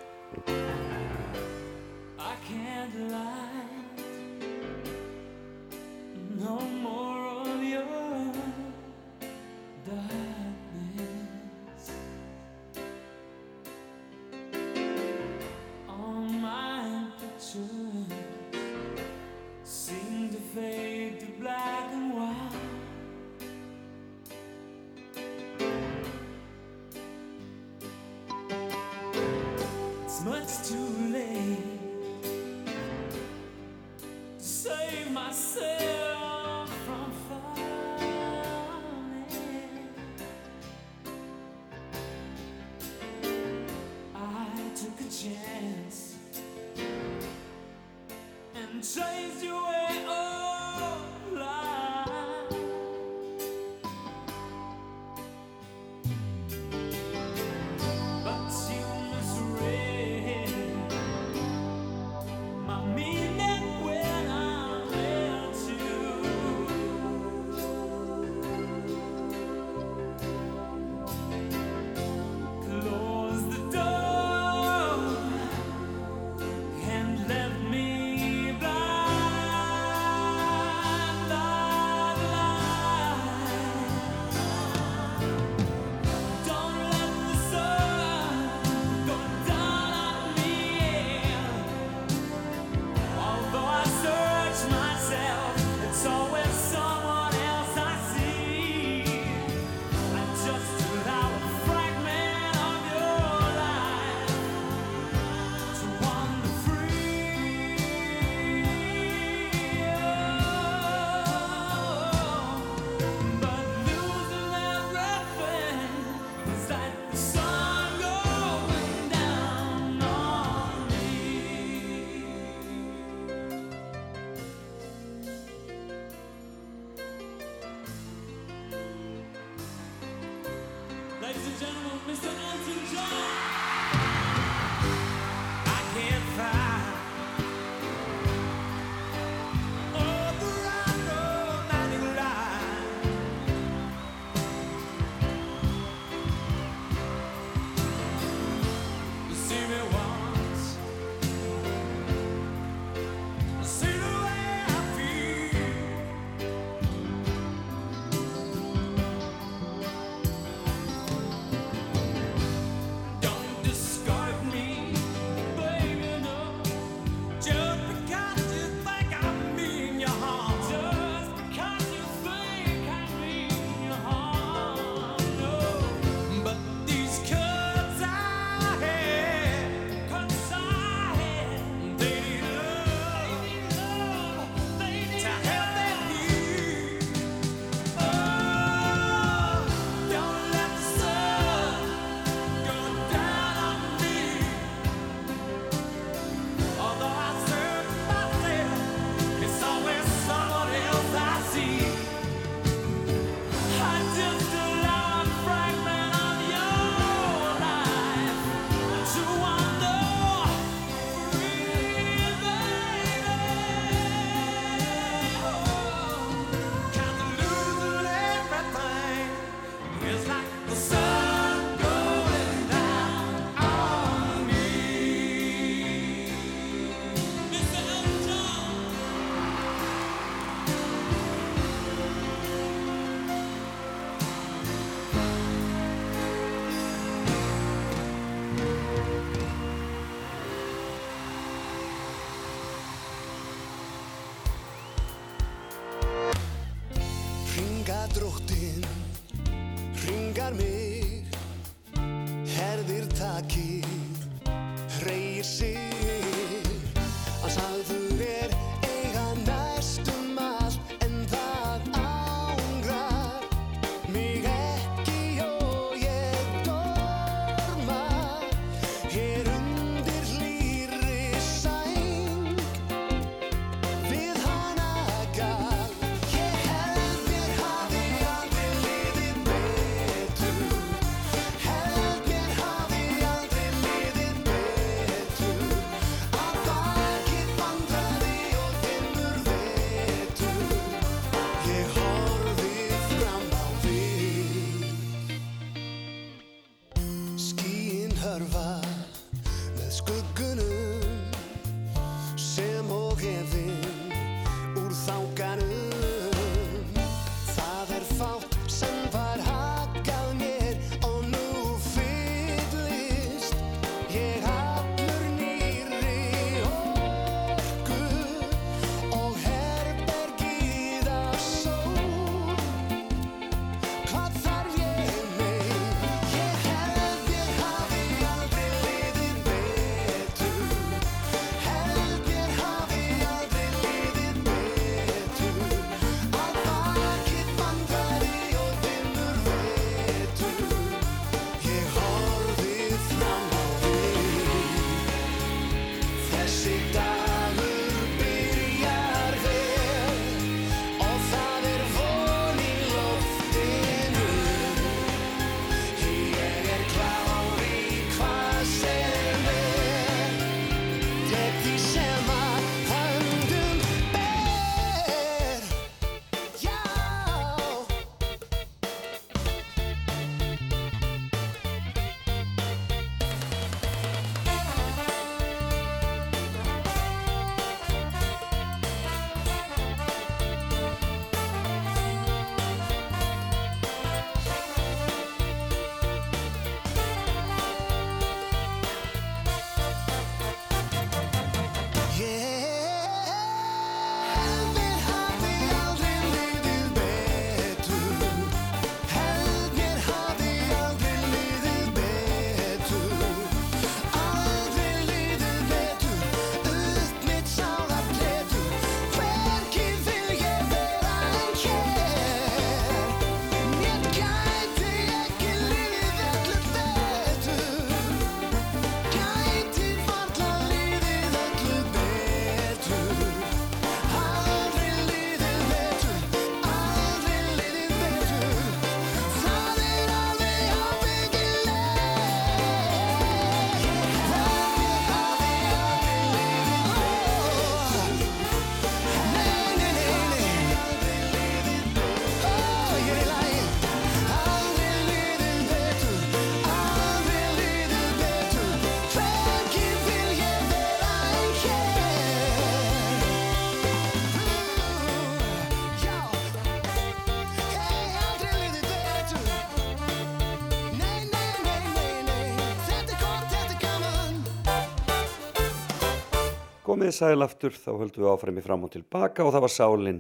[466.88, 470.20] Komið sæl aftur, þá höldum við áfram í fram og tilbaka og það var Sálin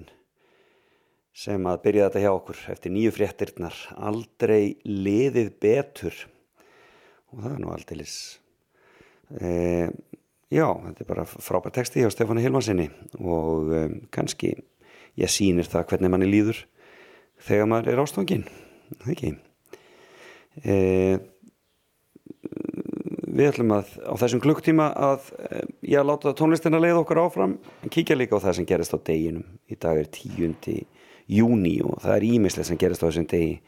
[1.32, 6.18] sem að byrja þetta hjá okkur eftir nýju fréttirnar, aldrei liðið betur
[7.32, 8.18] og það er nú aldeilis.
[9.40, 9.52] E,
[10.52, 12.90] já, þetta er bara frábær texti hjá Stefáni Hilmarsinni
[13.22, 14.52] og e, kannski
[15.16, 16.60] ég sýnir það hvernig manni líður
[17.48, 18.48] þegar maður er ástofanginn,
[19.06, 19.34] það ekki.
[20.68, 20.76] E,
[23.38, 25.28] við ætlum að á þessum klukktíma að
[25.86, 29.00] ég að láta tónlistina leið okkur áfram en kíkja líka á það sem gerist á
[29.00, 29.46] deginum.
[29.70, 30.80] Í dag er 10.
[31.30, 33.60] júni og það er ímislegt sem gerist á þessum degi.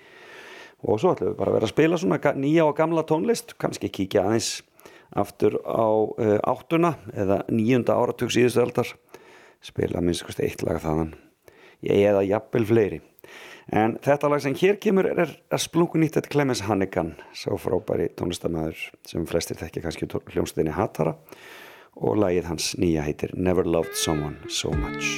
[0.81, 3.91] Og svo ætlum við bara að vera að spila svona nýja og gamla tónlist kannski
[3.93, 4.51] kíkja aðeins
[5.19, 8.93] aftur á uh, áttuna eða níunda áratug síðustu aldar.
[9.61, 11.13] Spila minnst eitt lag þaðan.
[11.85, 13.01] Ég eða jafnvel fleiri
[13.75, 18.89] en þetta lag sem hér kemur er, er splunkunýtt eftir Clemens Hannigan sá frábæri tónlistamæður
[19.07, 21.17] sem flestir þekki kannski hljómsveitinni Hatara.
[21.99, 25.17] Og lagið hans nýja heitir Never Loved Someone So Much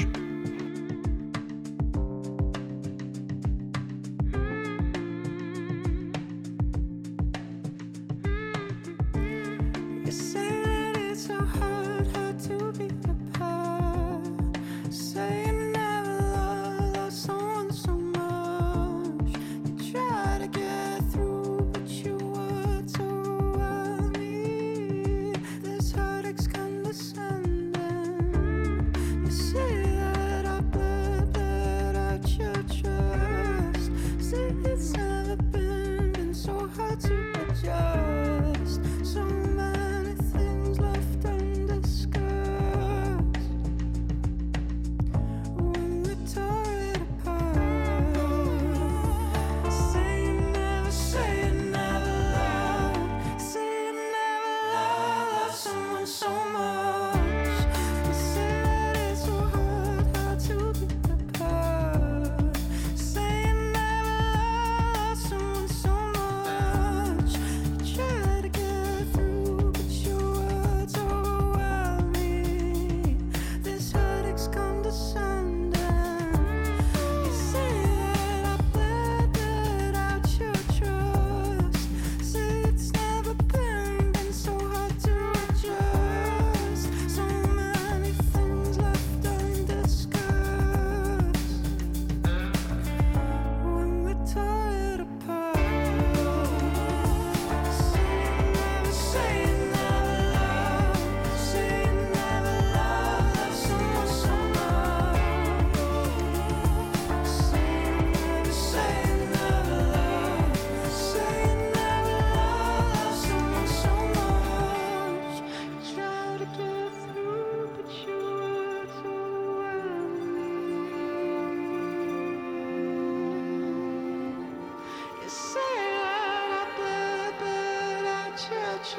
[128.82, 128.98] Nothing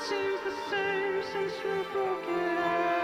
[0.00, 2.95] seems the same since we broke it out.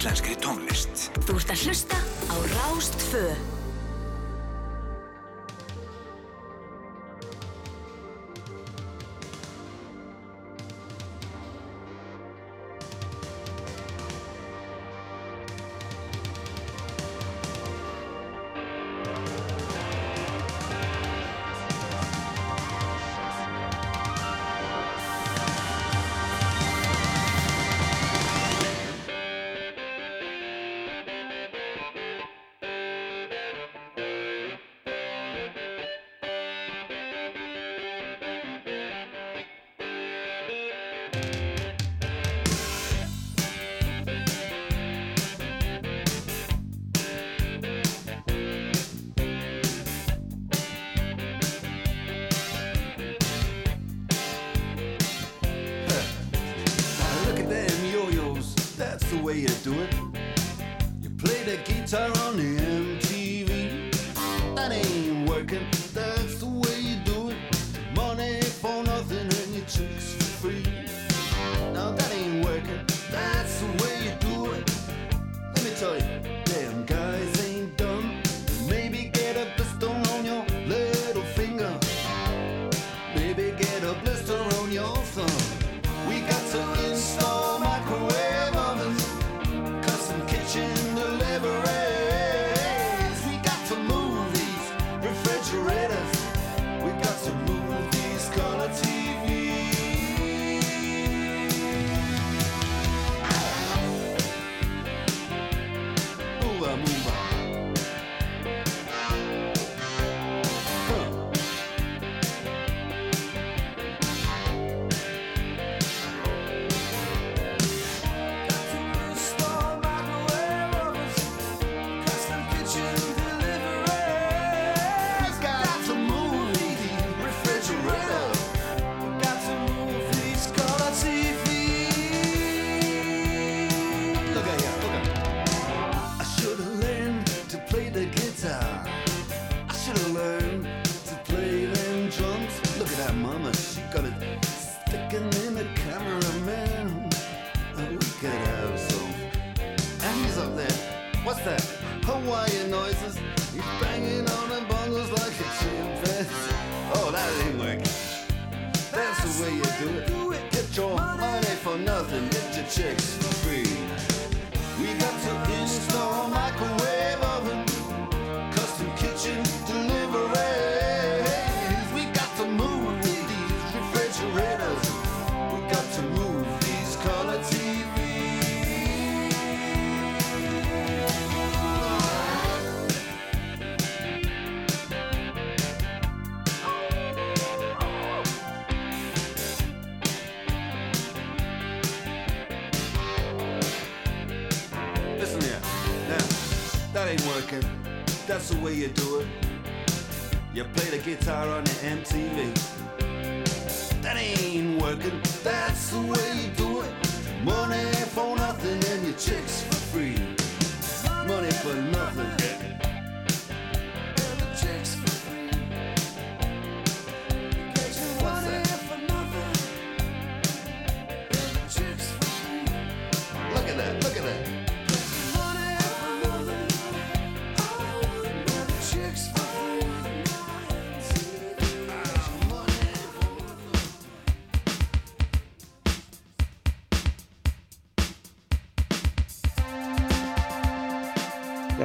[0.00, 1.10] íslenskri tónlist.
[1.28, 1.98] Þú ert að hlusta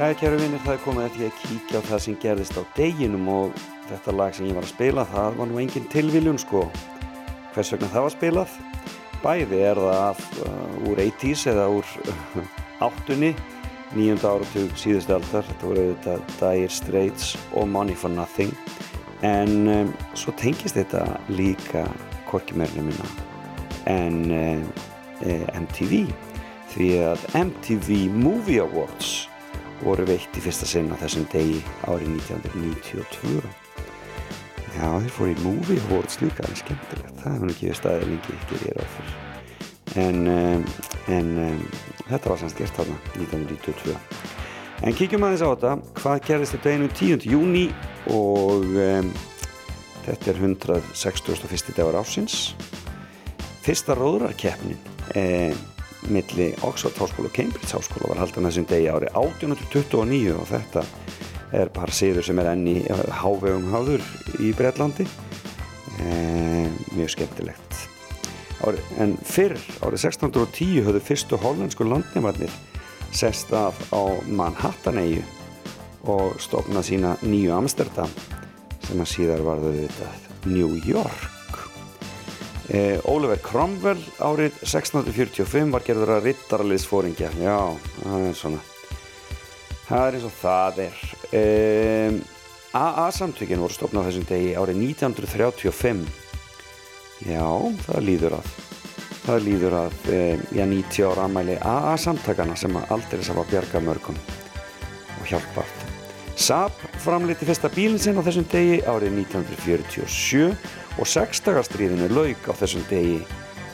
[0.06, 2.62] Já, kæru vinnir, það er komið að því að kíkja á það sem gerðist á
[2.76, 3.56] deginum og
[3.88, 6.60] þetta lag sem ég var að spila, það var nú engin tilviljun sko.
[7.56, 8.54] Hvers vegna það var spilað?
[9.24, 12.54] Bæði er það af, uh, úr 80s eða úr uh,
[12.86, 13.32] áttunni,
[13.98, 15.50] nýjunda áratug síðustu aldar.
[15.50, 18.54] Þetta voru auðvitað Dire Straits og Money for Nothing.
[19.26, 21.88] En um, svo tengist þetta líka
[22.30, 23.14] korkimærni minna
[23.90, 24.66] en um,
[25.26, 26.04] eh, MTV.
[26.76, 29.24] Því að MTV Movie Awards
[29.82, 33.42] voru veitt í fyrsta sinn á þessum degi árið 1992.
[34.76, 37.20] Já, þeir fóru í Movie Awards líka, alveg skemmtilegt.
[37.22, 39.14] Það hefur ekki við staðið lengi, ekki ég ráð fyrir.
[39.96, 40.64] En, um,
[41.16, 41.62] en um,
[42.10, 43.96] þetta var semst gert þarna 1992.
[44.84, 45.72] En kíkjum aðeins á þetta,
[46.02, 47.28] hvað gerðist þetta einu 10.
[47.32, 47.64] júni
[48.12, 49.08] og um,
[50.04, 51.72] þetta er 161.
[51.78, 52.52] dagar ásins.
[53.64, 54.78] Fyrsta róðrarkeppnin
[55.16, 55.56] eh,
[56.12, 60.84] milli Oxford Háskóla og Cambridge Háskóla var haldan þessum degi árið 1829 og þetta
[61.56, 62.76] er bara síður sem er enn í
[63.20, 64.04] hávegum háður
[64.42, 65.06] í Breitlandi
[66.00, 67.78] e, mjög skemmtilegt.
[68.66, 72.52] Ári, en fyrr árið 1610 höfðu fyrstu hollensku landnefnarnir
[73.14, 75.22] sest af á Manhattan-eyju
[76.10, 78.10] og stofnað sína nýju Amsterdam
[78.86, 79.88] sem að síðar varðu
[80.46, 81.35] New York
[82.66, 87.58] Eh, Oliver Cromwell árið 1645 var gerður að rittaraliðsfóringja já,
[88.00, 88.62] það er svona.
[89.86, 91.02] Það er eins og það er.
[91.38, 92.16] Eh,
[92.76, 96.02] AA-samtökin voru stofnað þessum degi árið 1935
[97.30, 97.46] já,
[97.86, 98.48] það líður að
[99.26, 104.18] það líður að eh, já, 90 ára ammæli AA-samtakana sem aldrei sá að bjarga mörgum
[105.20, 105.70] og hjálpað.
[106.36, 110.50] Saab framleiti fyrsta bílinn sinn á þessum degi árið 1947
[110.96, 113.20] og sextagarstríðinu lauk á þessum degi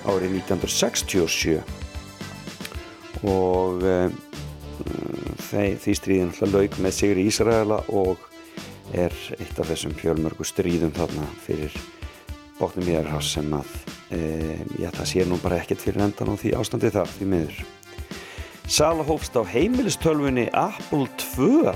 [0.09, 1.61] árið 1967
[3.23, 4.17] og um,
[5.53, 8.19] því, stríðin lauk með Sigri Ísraela og
[8.93, 11.77] er eitt af þessum fjölmörgu stríðum þarna fyrir
[12.59, 13.71] bóknum Jæðarhás sem að
[14.17, 17.63] um, já, það sé nú bara ekkert fyrir endan á því ástandi þar því miður.
[18.73, 21.75] Sala hófst á heimilistölfunni Apple 2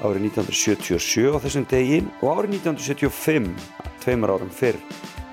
[0.00, 3.50] árið 1977 á þessum degi og árið 1975,
[4.02, 4.78] tveimur árum fyrr,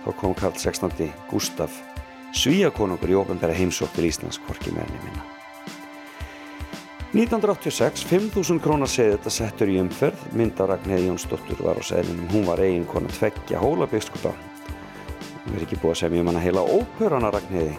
[0.05, 1.11] þá kom Karl 16.
[1.31, 1.81] Gustaf
[2.35, 5.23] Svíakonungur í ofenbæra heimsók til Íslands korki meðinni minna.
[7.15, 12.45] 1986, 5.000 krónar segði þetta settur í umferð, mynda Ragnhildi Jónsdóttur var á segðinum, hún
[12.49, 14.33] var eigin konar tveggja hólabyggskupa.
[15.45, 17.77] Hún er ekki búið að segja mjög manna heila óperana Ragnhildi.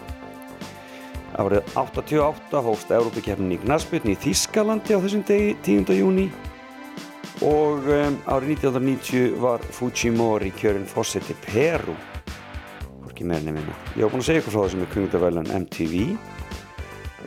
[1.39, 5.93] Árið 88 hófst Európa-kefnin í Gnarsbyrni í Þískalandi á þessum degi 10.
[6.01, 6.25] júni
[7.45, 11.95] og um, árið 1990 var Fujimori kjörinn fósetti Peru
[12.99, 13.75] hvorki meirinn minna.
[13.95, 15.95] Ég var búinn að segja ykkur frá þessum með kungdavelun MTV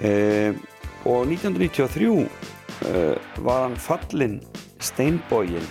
[0.09, 0.59] um,
[1.09, 3.15] og 1993 uh,
[3.47, 4.41] var hann fallinn
[4.83, 5.65] steinbógin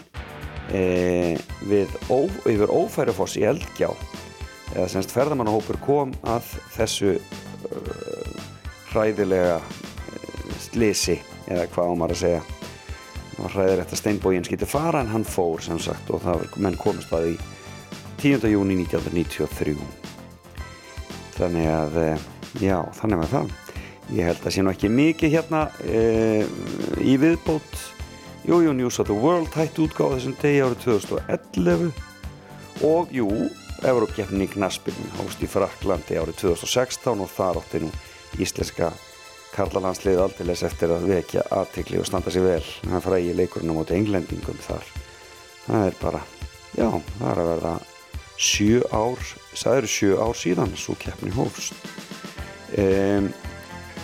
[0.74, 1.36] uh,
[1.70, 3.92] við ó, yfir Ófærufoss í Eldgjá.
[4.72, 8.42] Eða semst ferðamannahópur kom að þessu uh,
[8.92, 9.60] hræðilega
[10.62, 11.20] slisi
[11.52, 12.61] eða hvað ámar að segja
[13.32, 16.62] það var hræðilegt að Steinbógin skilti fara en hann fór sem sagt og það var
[16.66, 17.36] menn komist að í
[18.22, 18.46] 10.
[18.52, 19.76] júni 1993
[21.38, 21.98] þannig að
[22.62, 23.56] já, þannig var það.
[24.12, 26.02] Ég held að sé nú ekki mikið hérna e,
[27.00, 27.84] í viðbót.
[28.44, 31.92] Jújú News of the World hætti útgáð þessum degi árið 2011
[32.88, 33.28] og jú
[33.86, 37.92] Evrópkeppnin í Knaspinu hóst í Fraklandi árið 2016 og þar átti nú
[38.42, 38.90] íslenska
[39.56, 42.66] karlalandslið aldeilis eftir að vekja aðtikli og standa sér vel.
[42.84, 44.92] Það frægi leikurinn á móti englendingum þar.
[45.66, 46.22] Það er bara
[46.78, 46.88] já,
[47.20, 47.74] það er að verða
[48.42, 51.76] sjö ár það eru sjö ár síðan svo keppni hófst.
[52.80, 53.28] Um,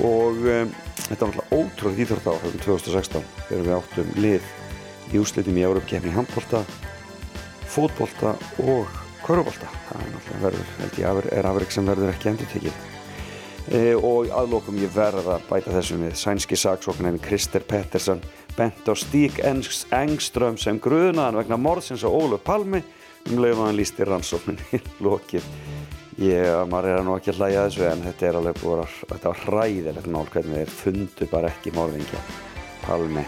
[0.04, 0.74] og um,
[1.08, 4.50] þetta var náttúrulega ótrúið íþrótt ár 2016 þegar við áttum lið
[5.14, 6.64] í úslitum í Európkeppni í handbólta
[7.72, 8.92] fótbólta og
[9.24, 12.87] körubólta það er náttúrulega verður, held ég, er afreg sem verður ekki endur tekið
[13.68, 18.22] og aðlokum ég verða að bæta þessum við sænski saksóknarinn Krister Pettersson.
[18.56, 22.80] Bent á Stík Engström sem gruðnaðan vegna morðsins á Óluf Palmi
[23.28, 25.52] um leiðum að hann lísti rannsókninni lokið.
[26.18, 29.44] Ég, maður er að nú ekki að hlæja þessu en þetta er alveg búið að
[29.44, 32.24] hræðilegt mál hvernig þeir fundu bara ekki morðingja
[32.88, 33.26] Palmi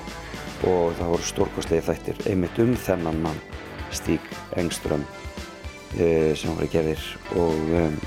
[0.66, 3.42] og það voru stórkostlegi þættir einmitt um þennan mann
[3.94, 4.26] Stík
[4.58, 5.06] Engström
[5.98, 7.98] e, sem voru gerðir og um,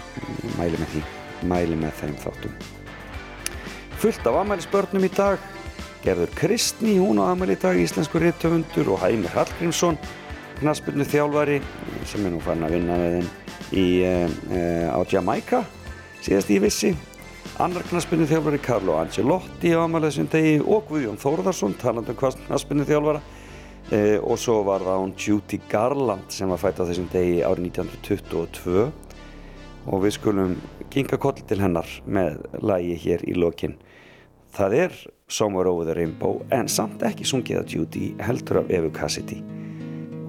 [0.58, 1.08] mæli með því
[1.48, 2.56] mæli með þeim þáttum.
[4.02, 5.42] Fullt af amælisbörnum í dag,
[6.02, 10.00] Gerður Kristni, hún á amæli í dag, íslensku rittöfundur og Hæmi Hallgrímsson,
[10.58, 11.60] knaspurnu þjálfari
[12.08, 13.30] sem er nú farin að vinna með henn
[13.72, 14.26] eh,
[14.58, 15.62] eh, á Jamaica
[16.22, 16.92] síðast í vissi.
[17.60, 23.20] Annar knaspinu þjálfari Karlo Angelotti á aðmælaðisum degi og Guðjón Þórðarsson, talandu um knaspinu þjálfara
[23.90, 27.68] e, og svo var það án Judy Garland sem var fætt á þessum degi árið
[27.72, 28.86] 1922
[29.86, 30.54] og við skulum
[30.92, 33.76] kinga koll til hennar með lægi hér í lokin.
[34.52, 35.00] Það er
[35.32, 39.40] Somewhere Over the Rainbow en samt ekki sungið að Judy heldur af Evu Cassidy.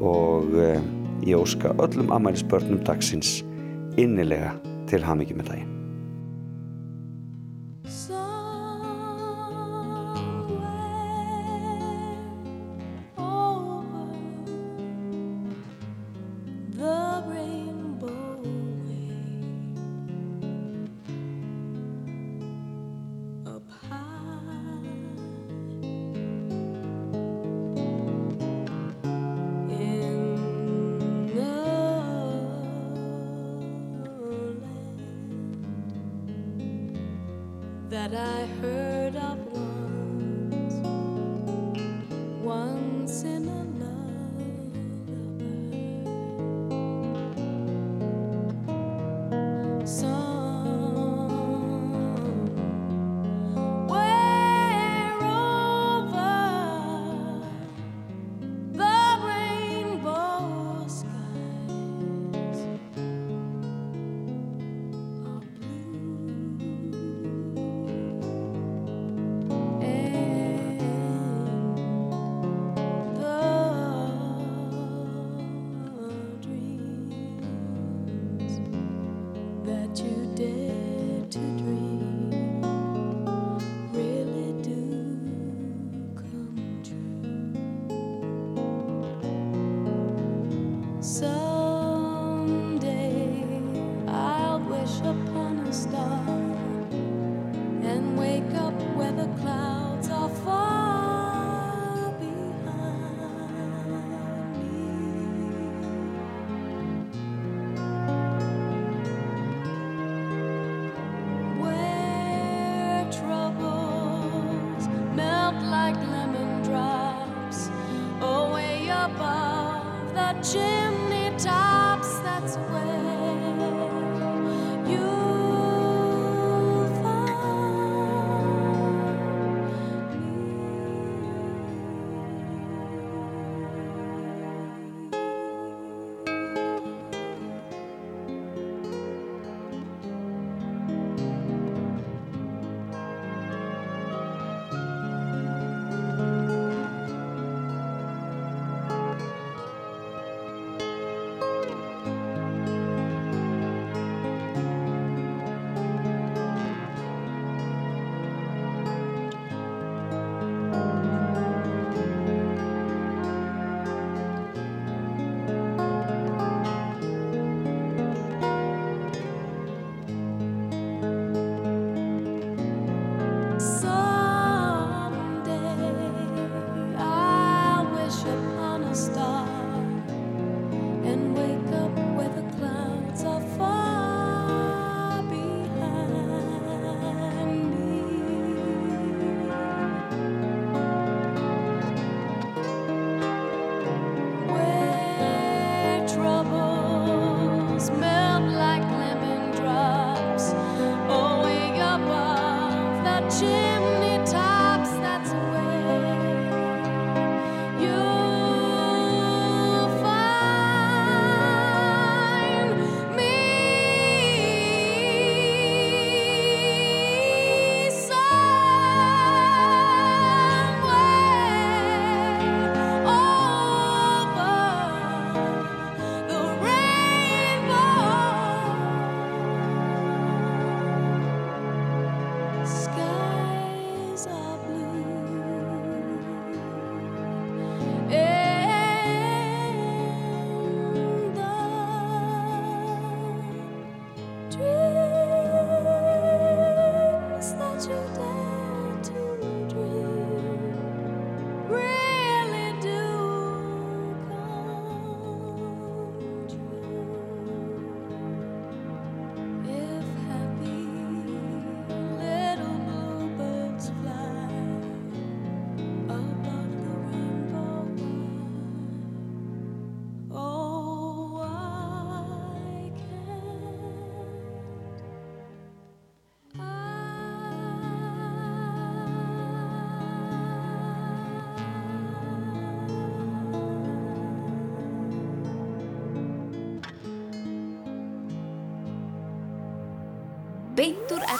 [0.03, 0.79] Og eh,
[1.27, 3.41] ég óska öllum amælisbörnum dagsins
[3.99, 4.55] innilega
[4.89, 5.72] til hamingi með daginn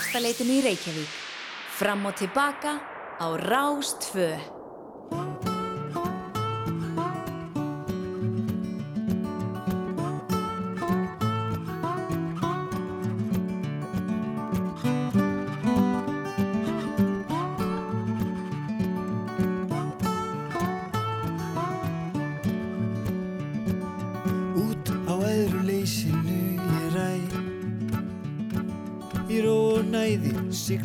[0.04, 1.12] ástaleitinu í Reykjavík.
[1.80, 2.76] Fram og tilbaka
[3.24, 4.53] á Rástföð.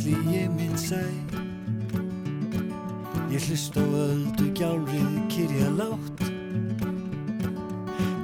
[0.08, 1.36] því ég minn sætt
[3.28, 6.22] Ég hlust á öldu gjálrið kyrja látt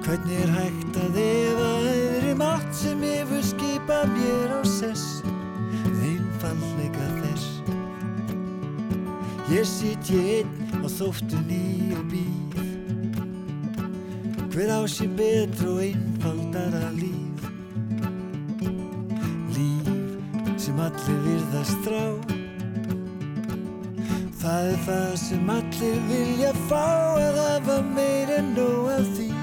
[0.05, 5.23] Hvernig er hægt að efa öðrum átt sem yfir skipa mér á sess?
[6.05, 7.47] Einfallega þess.
[9.48, 11.65] Ég sitt ég einn á þóftu ný
[11.97, 12.61] og býð.
[14.52, 17.34] Hver á sér betra og einfaldara líf?
[20.74, 22.06] sem allir virðast rá
[24.40, 26.82] Það er það sem allir vilja fá
[27.14, 29.34] að hafa meira en nóg af því.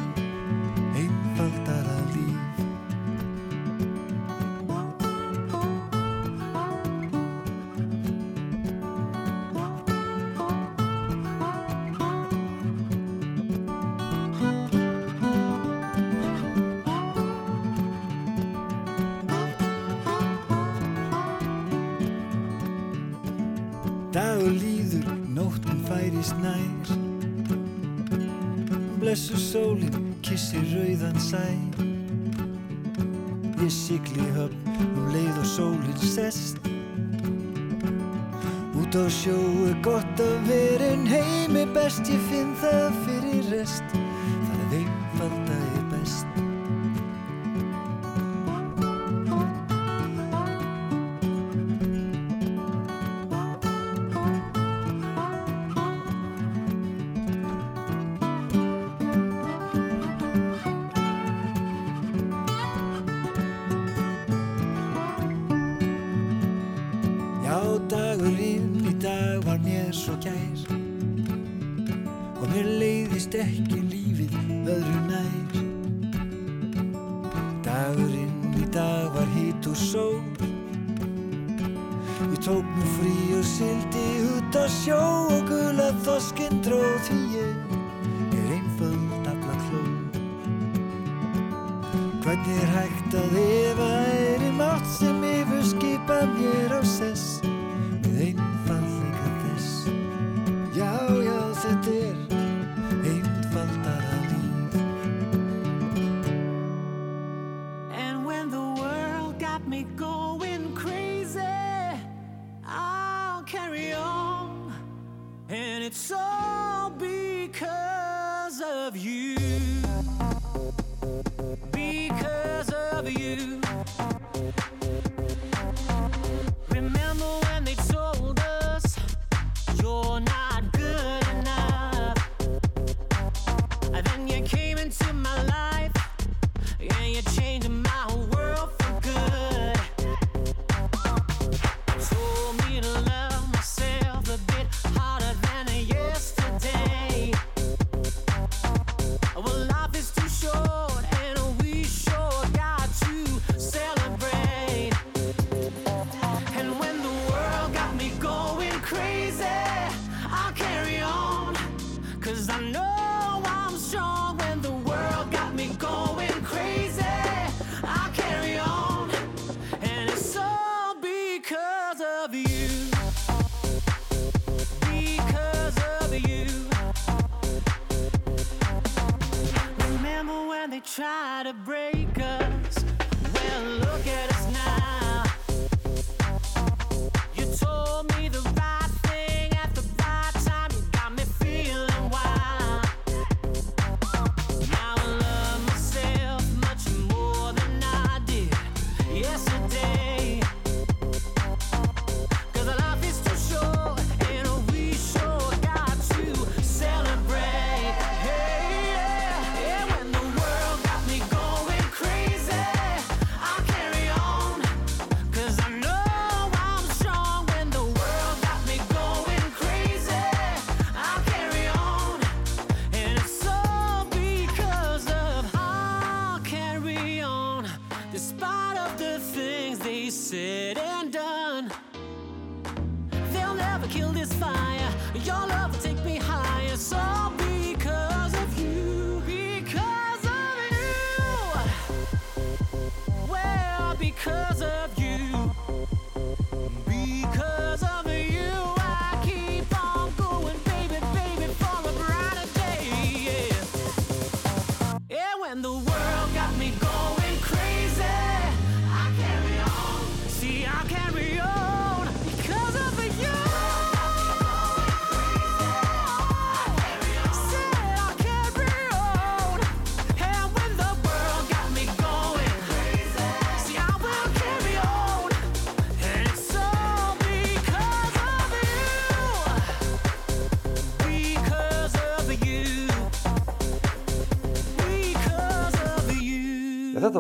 [163.81, 164.20] strong.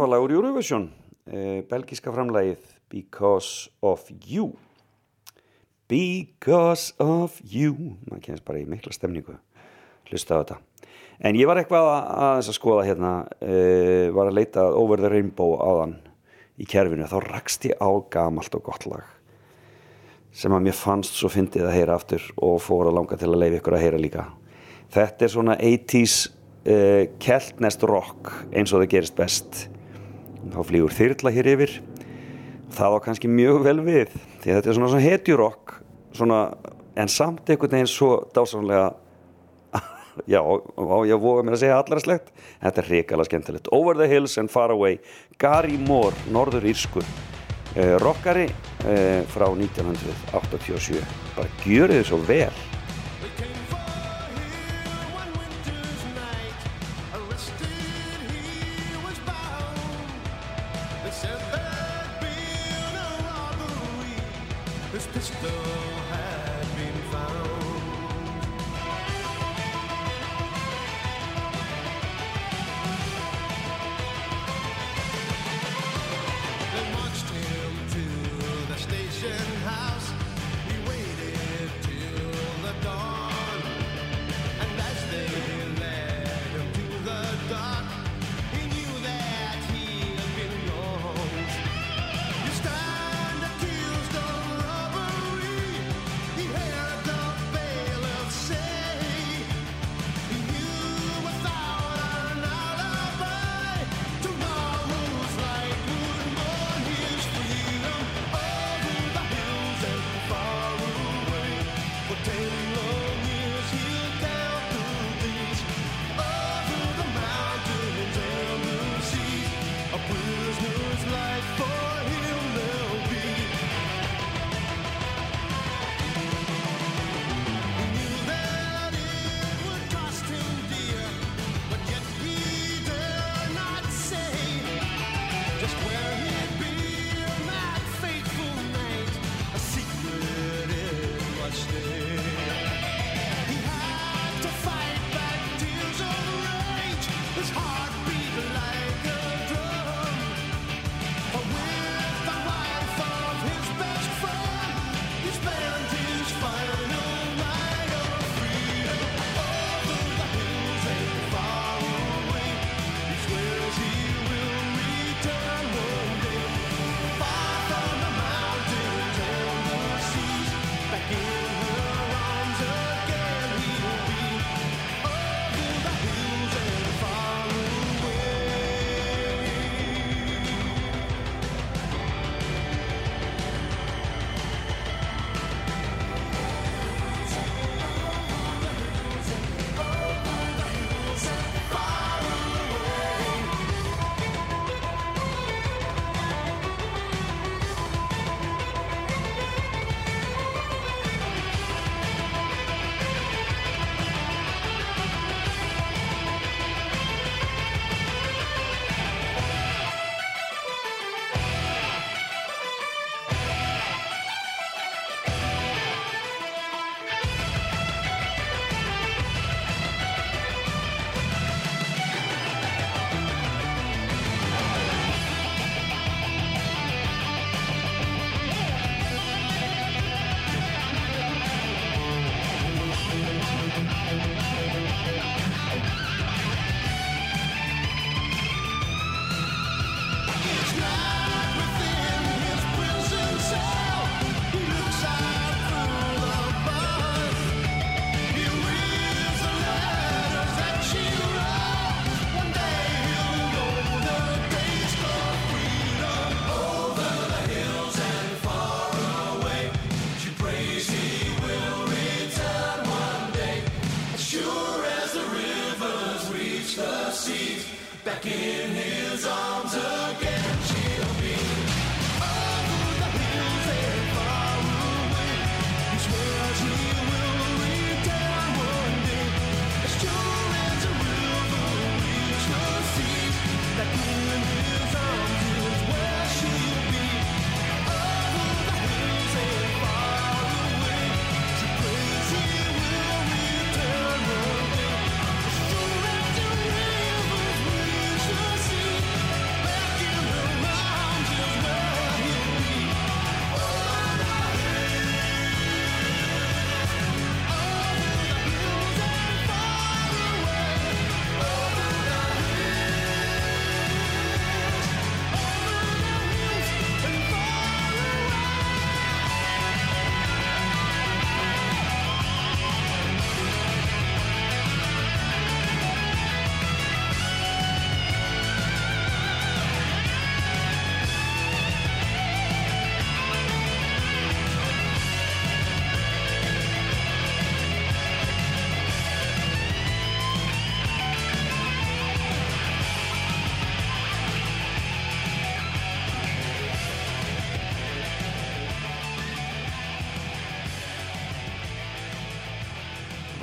[0.01, 0.85] Þetta var lag úr Eurovision,
[1.29, 4.47] uh, belgiska framlagið Because of You.
[5.85, 7.75] Because of You.
[8.09, 9.35] Man kennst bara í mikla stemningu.
[10.09, 10.55] Hlusta á þetta.
[11.21, 13.11] En ég var eitthvað að, að, að skoða hérna,
[13.45, 15.93] uh, var að leita Over the Rainbow áðan
[16.57, 17.05] í kerfinu.
[17.05, 19.05] Þá rakst ég á gamalt og gott lag
[20.33, 23.43] sem að mér fannst svo fyndið að heyra aftur og fór að langa til að
[23.43, 24.25] leiða ykkur að heyra líka.
[24.97, 29.61] Þetta er svona 80s uh, keltnest rock eins og það gerist best.
[30.49, 31.75] Þá flýgur þyrla hér yfir.
[32.73, 35.77] Það á kannski mjög vel við því þetta er svona, svona hetjurokk
[37.01, 38.91] en samt einhvern veginn svo dásamlega
[40.33, 42.31] já, og ég voga mér að segja allra slegt
[42.63, 43.69] þetta er hrikalega skemmtilegt.
[43.75, 44.99] Over the Hills and Far Away
[45.39, 47.05] Gary Moore, norður írskur.
[47.71, 48.49] Uh, rockari
[48.83, 50.99] uh, frá 1987
[51.37, 52.70] bara gjörið þið svo vel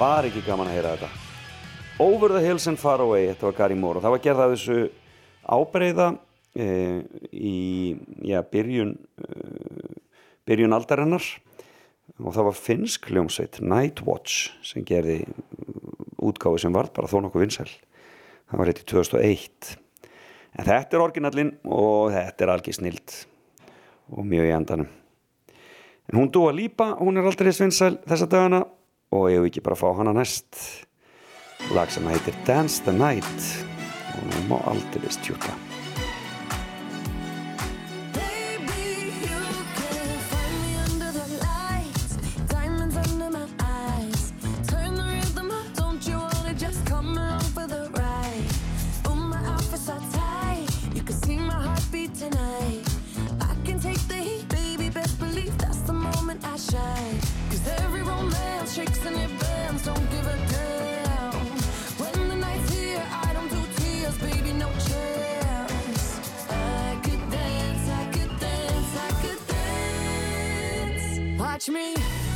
[0.09, 1.09] var ekki gaman að heyra þetta.
[2.01, 4.77] Over the hills and far away, þetta var Gary Moore og það var gerðað þessu
[5.45, 6.07] ábreyða
[6.55, 7.01] e, eh,
[7.35, 7.57] í
[8.31, 9.91] já, byrjun, e,
[10.49, 11.27] byrjun aldarinnar
[12.23, 15.19] og það var finsk hljómsveit Nightwatch sem gerði
[16.25, 17.69] útgáfi sem var bara þó nokkuð vinsel.
[18.49, 19.71] Það var hitt í 2001.
[20.57, 23.19] En þetta er orginallinn og þetta er algið snild
[24.15, 24.89] og mjög í endanum.
[26.09, 28.65] En hún dó að lípa, hún er aldrei svinsæl þessa dagana
[29.15, 30.49] og ég vil ekki bara fá hana næst?
[31.75, 33.49] Lag sem heitir Dance the Night.
[34.19, 35.68] Og hún má aldrei stjúta
[71.59, 72.28] watch me.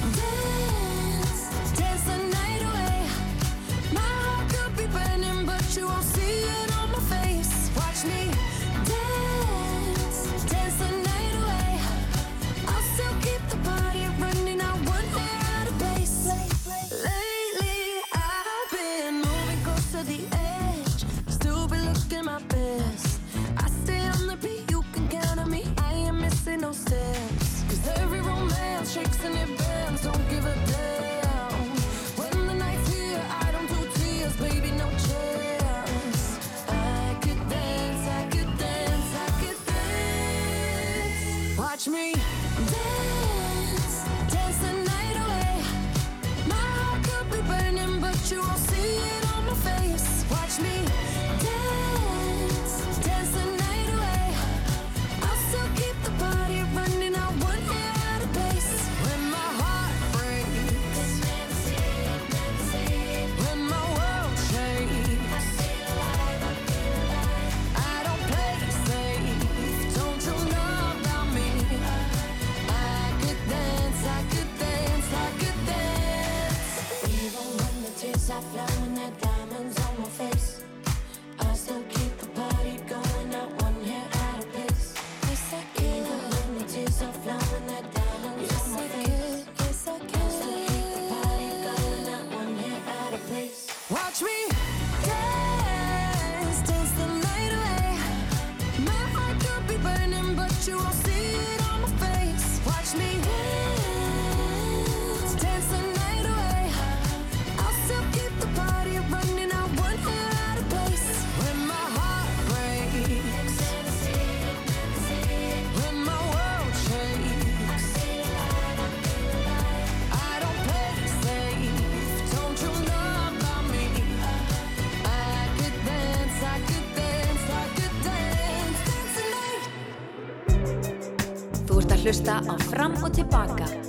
[132.82, 133.81] fram og tilbaka.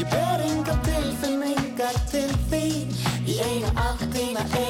[0.00, 2.88] Ég ber enga tilfinningar til þín.
[3.28, 4.69] Í eina áttina eða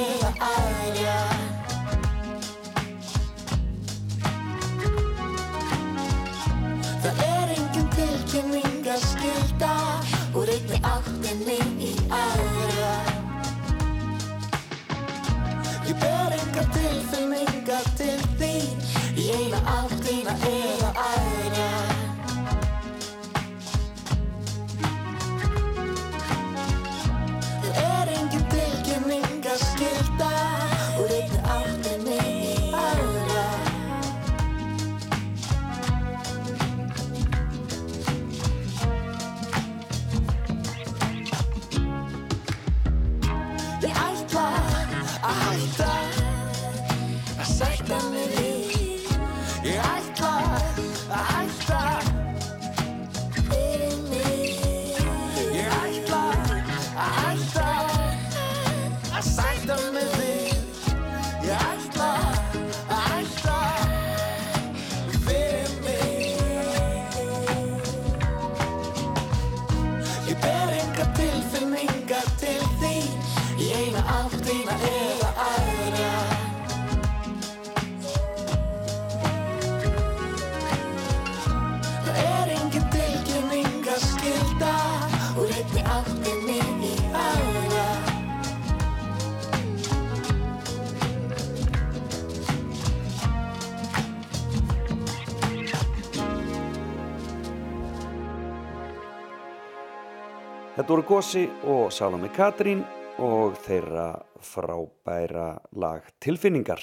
[101.21, 102.79] Gossi og Salome Katrín
[103.21, 106.81] og þeirra frábæra lag Tilfinningar.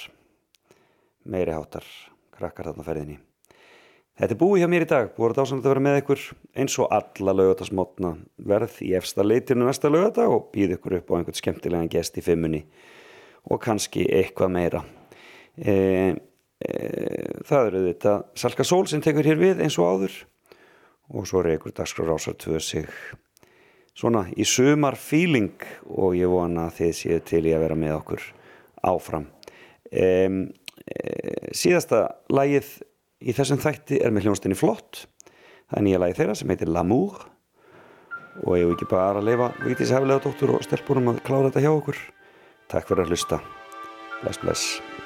[1.27, 1.83] Meiri háttar,
[2.37, 3.17] krakkar þarna ferðinni.
[4.15, 6.25] Þetta er búið hjá mér í dag, búið að dásanlega að vera með ykkur
[6.55, 8.15] eins og alla laugatasmotna
[8.53, 12.29] verð í efsta leitinu næsta laugadag og býð ykkur upp á einhvern skemmtilegan gest í
[12.31, 12.63] fimmunni
[13.51, 14.89] og kannski eitthvað meira.
[15.59, 15.81] E,
[16.63, 16.75] e,
[17.43, 20.27] það eru þetta Salka Sól sem tekur hér við eins og áður
[21.11, 22.87] og svo ykkur dagskrá rásar tvö sig
[23.99, 27.97] svona í sumar feeling og ég vona að þið séu til í að vera með
[27.99, 28.27] okkur
[28.89, 29.27] áfram.
[29.91, 30.43] Um,
[31.57, 32.71] síðasta lagið
[33.19, 35.07] í þessum þætti er með hljónstinni flott.
[35.69, 37.27] Það er nýja lagið þeirra sem heitir L'amour.
[38.47, 41.65] Og ég vil ekki bara að leifa Vigdís Heflega dóttur og stelpunum að klára þetta
[41.67, 42.07] hjá okkur?
[42.71, 43.43] Takk fyrir að hlusta.
[44.23, 44.98] Bless bless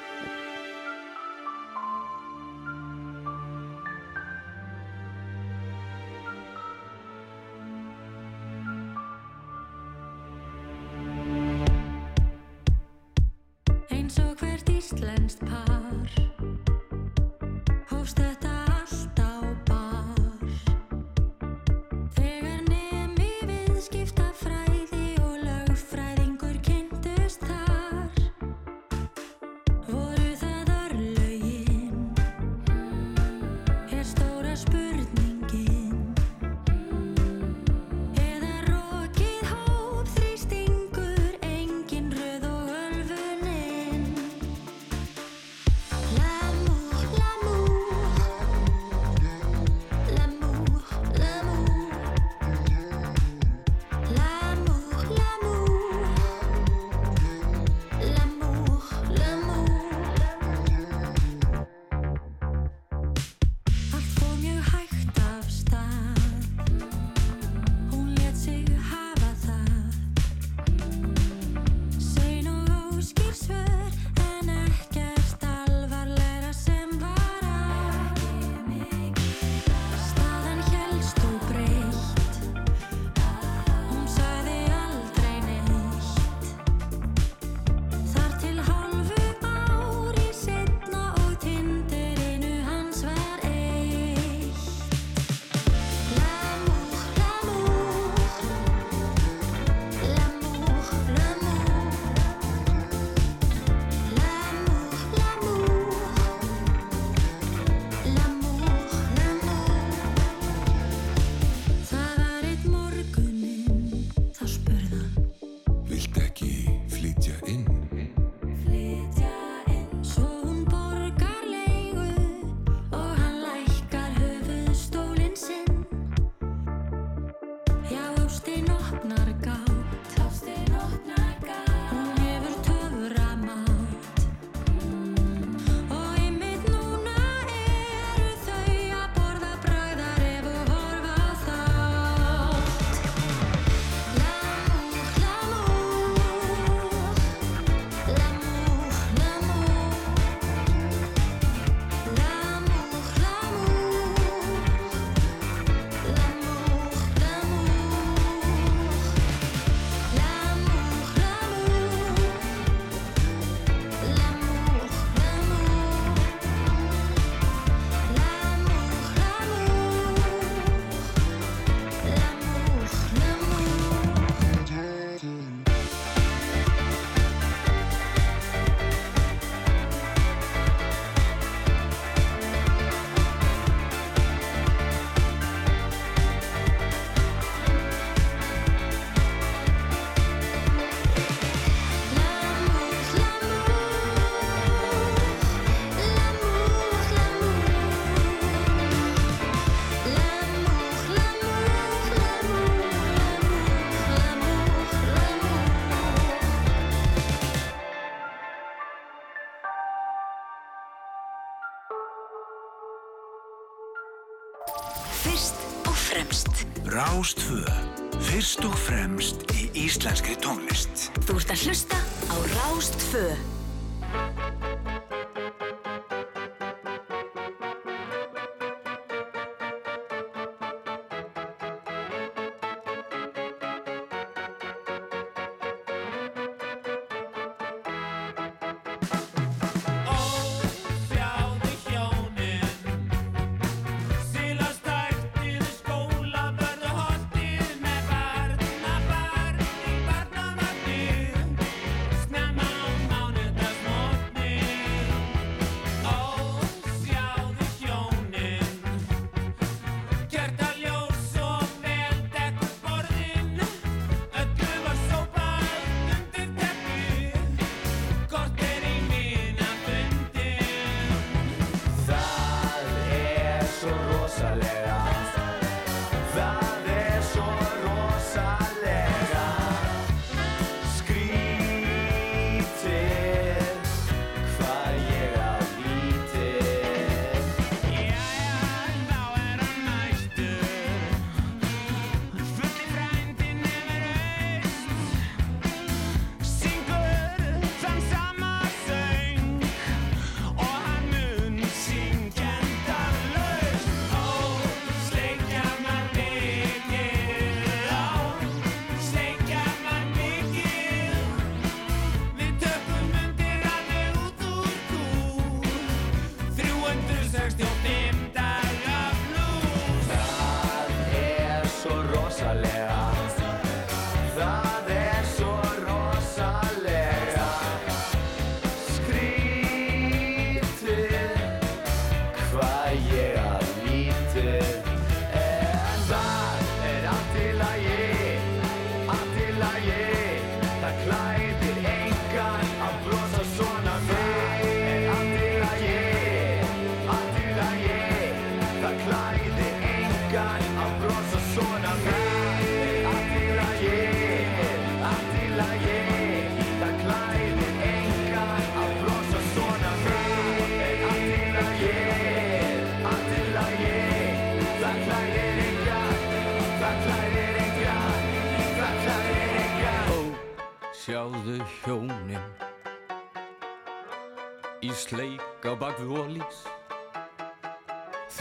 [220.03, 221.05] íslenskri tónlist.
[221.23, 221.92] Þú ert að hlusta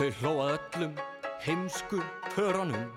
[0.02, 0.94] Þau hlóað öllum
[1.44, 2.00] heimsku
[2.34, 2.88] hörunum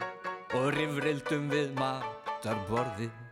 [0.58, 3.25] og rifrildum við matarborðið.